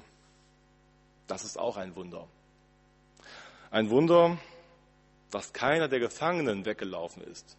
Das 1.27 1.45
ist 1.45 1.59
auch 1.59 1.79
ein 1.79 1.97
Wunder. 1.97 2.29
Ein 3.71 3.89
Wunder, 3.89 4.37
dass 5.31 5.55
keiner 5.55 5.89
der 5.89 6.01
Gefangenen 6.01 6.67
weggelaufen 6.67 7.23
ist. 7.23 7.57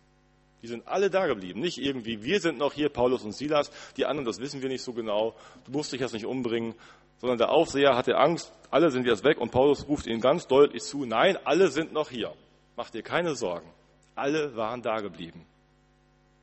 Die 0.61 0.67
sind 0.67 0.87
alle 0.87 1.09
da 1.09 1.25
geblieben. 1.25 1.59
Nicht 1.59 1.79
irgendwie, 1.79 2.21
wir 2.21 2.39
sind 2.39 2.59
noch 2.59 2.73
hier, 2.73 2.89
Paulus 2.89 3.23
und 3.23 3.33
Silas, 3.33 3.71
die 3.95 4.05
anderen, 4.05 4.25
das 4.25 4.39
wissen 4.39 4.61
wir 4.61 4.69
nicht 4.69 4.83
so 4.83 4.93
genau, 4.93 5.35
du 5.65 5.71
musst 5.71 5.91
dich 5.91 6.01
jetzt 6.01 6.13
nicht 6.13 6.25
umbringen, 6.25 6.75
sondern 7.17 7.39
der 7.39 7.49
Aufseher 7.49 7.95
hatte 7.95 8.15
Angst, 8.17 8.53
alle 8.69 8.91
sind 8.91 9.07
jetzt 9.07 9.23
weg 9.23 9.39
und 9.39 9.51
Paulus 9.51 9.87
ruft 9.87 10.05
ihnen 10.05 10.21
ganz 10.21 10.45
deutlich 10.45 10.83
zu, 10.83 11.05
nein, 11.05 11.35
alle 11.45 11.69
sind 11.69 11.93
noch 11.93 12.11
hier. 12.11 12.33
Mach 12.75 12.91
dir 12.91 13.01
keine 13.01 13.33
Sorgen. 13.33 13.67
Alle 14.17 14.55
waren 14.55 14.81
da 14.81 14.99
geblieben. 14.99 15.45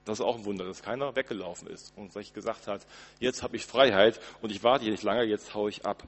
Das 0.04 0.20
ist 0.20 0.24
auch 0.24 0.36
ein 0.36 0.44
Wunder, 0.44 0.64
dass 0.64 0.82
keiner 0.82 1.16
weggelaufen 1.16 1.66
ist 1.68 1.96
und 1.96 2.12
sich 2.12 2.32
gesagt 2.32 2.66
hat, 2.66 2.86
jetzt 3.20 3.42
habe 3.42 3.56
ich 3.56 3.64
Freiheit 3.64 4.20
und 4.42 4.52
ich 4.52 4.62
warte 4.62 4.84
hier 4.84 4.92
nicht 4.92 5.02
lange, 5.02 5.24
jetzt 5.24 5.54
haue 5.54 5.70
ich 5.70 5.86
ab. 5.86 6.06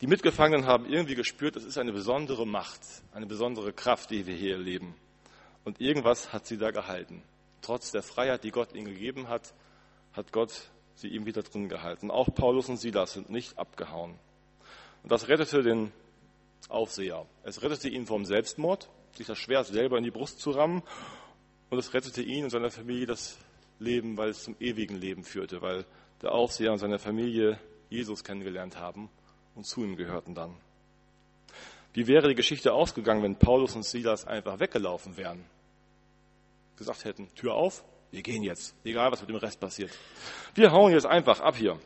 Die 0.00 0.06
Mitgefangenen 0.06 0.66
haben 0.66 0.86
irgendwie 0.86 1.14
gespürt, 1.14 1.56
es 1.56 1.64
ist 1.64 1.76
eine 1.76 1.92
besondere 1.92 2.46
Macht, 2.46 2.80
eine 3.12 3.26
besondere 3.26 3.72
Kraft, 3.72 4.10
die 4.10 4.26
wir 4.26 4.34
hier 4.34 4.54
erleben. 4.54 4.94
Und 5.64 5.80
irgendwas 5.80 6.32
hat 6.32 6.46
sie 6.46 6.56
da 6.56 6.70
gehalten. 6.70 7.22
Trotz 7.60 7.90
der 7.90 8.02
Freiheit, 8.02 8.44
die 8.44 8.50
Gott 8.50 8.74
ihnen 8.74 8.86
gegeben 8.86 9.28
hat, 9.28 9.52
hat 10.14 10.32
Gott 10.32 10.70
sie 10.94 11.08
ihm 11.08 11.26
wieder 11.26 11.42
drin 11.42 11.68
gehalten. 11.68 12.10
Auch 12.10 12.32
Paulus 12.34 12.68
und 12.68 12.78
Silas 12.78 13.12
sind 13.12 13.28
nicht 13.28 13.58
abgehauen. 13.58 14.18
Und 15.02 15.12
das 15.12 15.28
rettete 15.28 15.62
den 15.62 15.92
Aufseher. 16.68 17.26
Es 17.42 17.62
rettete 17.62 17.88
ihn 17.88 18.06
vom 18.06 18.24
Selbstmord, 18.24 18.88
sich 19.18 19.26
das 19.26 19.38
Schwert 19.38 19.66
selber 19.66 19.98
in 19.98 20.04
die 20.04 20.10
Brust 20.10 20.40
zu 20.40 20.52
rammen 20.52 20.82
und 21.70 21.78
es 21.78 21.92
rettete 21.92 22.22
ihn 22.22 22.44
und 22.44 22.50
seiner 22.50 22.70
Familie 22.70 23.06
das 23.06 23.36
Leben, 23.78 24.16
weil 24.16 24.30
es 24.30 24.44
zum 24.44 24.56
ewigen 24.58 24.96
Leben 24.96 25.24
führte, 25.24 25.60
weil 25.60 25.84
der 26.22 26.32
Aufseher 26.32 26.72
und 26.72 26.78
seine 26.78 26.98
Familie 26.98 27.60
Jesus 27.90 28.24
kennengelernt 28.24 28.78
haben 28.78 29.10
und 29.54 29.66
zu 29.66 29.84
ihm 29.84 29.96
gehörten 29.96 30.34
dann. 30.34 30.56
Wie 31.92 32.06
wäre 32.06 32.28
die 32.28 32.34
Geschichte 32.34 32.72
ausgegangen, 32.72 33.22
wenn 33.22 33.36
Paulus 33.36 33.74
und 33.74 33.84
Silas 33.84 34.26
einfach 34.26 34.60
weggelaufen 34.60 35.16
wären? 35.16 35.44
Gesagt 36.76 37.04
hätten, 37.04 37.28
Tür 37.34 37.54
auf, 37.54 37.84
wir 38.10 38.22
gehen 38.22 38.42
jetzt, 38.42 38.74
egal 38.84 39.10
was 39.10 39.20
mit 39.20 39.30
dem 39.30 39.36
Rest 39.36 39.58
passiert. 39.58 39.90
Wir 40.54 40.70
hauen 40.70 40.92
jetzt 40.92 41.06
einfach 41.06 41.40
ab 41.40 41.56
hier. 41.56 41.78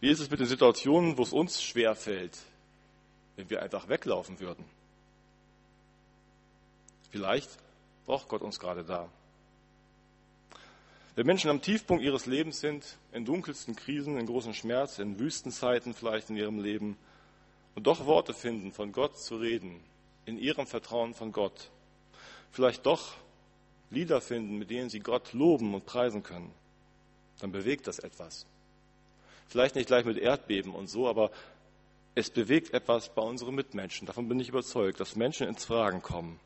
Wie 0.00 0.10
ist 0.10 0.20
es 0.20 0.30
mit 0.30 0.40
den 0.40 0.46
Situationen, 0.46 1.18
wo 1.18 1.22
es 1.22 1.32
uns 1.32 1.62
schwer 1.62 1.94
fällt, 1.94 2.38
wenn 3.36 3.50
wir 3.50 3.62
einfach 3.62 3.88
weglaufen 3.88 4.40
würden? 4.40 4.64
Vielleicht 7.16 7.48
braucht 8.04 8.28
Gott 8.28 8.42
uns 8.42 8.60
gerade 8.60 8.84
da. 8.84 9.08
Wenn 11.14 11.24
Menschen 11.24 11.48
am 11.48 11.62
Tiefpunkt 11.62 12.04
ihres 12.04 12.26
Lebens 12.26 12.60
sind, 12.60 12.98
in 13.10 13.24
dunkelsten 13.24 13.74
Krisen, 13.74 14.18
in 14.18 14.26
großen 14.26 14.52
Schmerz, 14.52 14.98
in 14.98 15.18
Wüstenzeiten 15.18 15.94
vielleicht 15.94 16.28
in 16.28 16.36
ihrem 16.36 16.58
Leben, 16.60 16.98
und 17.74 17.86
doch 17.86 18.04
Worte 18.04 18.34
finden, 18.34 18.70
von 18.70 18.92
Gott 18.92 19.18
zu 19.18 19.38
reden, 19.38 19.80
in 20.26 20.36
ihrem 20.36 20.66
Vertrauen 20.66 21.14
von 21.14 21.32
Gott, 21.32 21.70
vielleicht 22.52 22.84
doch 22.84 23.14
Lieder 23.90 24.20
finden, 24.20 24.58
mit 24.58 24.68
denen 24.68 24.90
sie 24.90 25.00
Gott 25.00 25.32
loben 25.32 25.72
und 25.72 25.86
preisen 25.86 26.22
können, 26.22 26.52
dann 27.40 27.50
bewegt 27.50 27.86
das 27.86 27.98
etwas. 27.98 28.44
Vielleicht 29.48 29.74
nicht 29.74 29.86
gleich 29.86 30.04
mit 30.04 30.18
Erdbeben 30.18 30.74
und 30.74 30.88
so, 30.88 31.08
aber 31.08 31.30
es 32.14 32.28
bewegt 32.28 32.74
etwas 32.74 33.14
bei 33.14 33.22
unseren 33.22 33.54
Mitmenschen. 33.54 34.06
Davon 34.06 34.28
bin 34.28 34.38
ich 34.38 34.50
überzeugt, 34.50 35.00
dass 35.00 35.16
Menschen 35.16 35.48
ins 35.48 35.64
Fragen 35.64 36.02
kommen. 36.02 36.38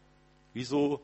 Wieso 0.53 1.01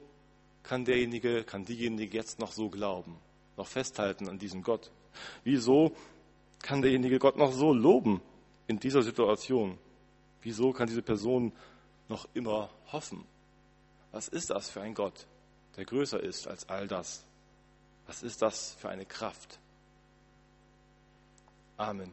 kann 0.63 0.85
derjenige, 0.85 1.45
kann 1.45 1.65
diejenige 1.65 2.17
jetzt 2.17 2.39
noch 2.39 2.53
so 2.53 2.69
glauben? 2.69 3.17
noch 3.57 3.67
festhalten 3.67 4.29
an 4.29 4.39
diesem 4.39 4.63
Gott? 4.63 4.91
Wieso 5.45 5.93
kann 6.63 6.83
derjenige 6.83 7.19
Gott 7.19 7.37
noch 7.37 7.53
so 7.53 7.73
loben 7.73 8.21
in 8.67 8.79
dieser 8.79 9.03
Situation? 9.03 9.79
Wieso 10.43 10.73
kann 10.73 10.89
diese 10.89 11.03
Person 11.03 11.53
noch 12.09 12.29
immer 12.35 12.71
hoffen? 12.93 13.25
Was 14.13 14.29
ist 14.29 14.51
das 14.51 14.71
für 14.71 14.81
ein 14.81 14.95
Gott, 14.95 15.27
der 15.77 15.85
größer 15.85 16.21
ist 16.21 16.47
als 16.47 16.69
all 16.69 16.87
das? 16.87 17.25
Was 18.07 18.23
ist 18.23 18.43
das 18.43 18.77
für 18.79 18.89
eine 18.89 19.05
Kraft? 19.05 19.59
Amen. 21.77 22.13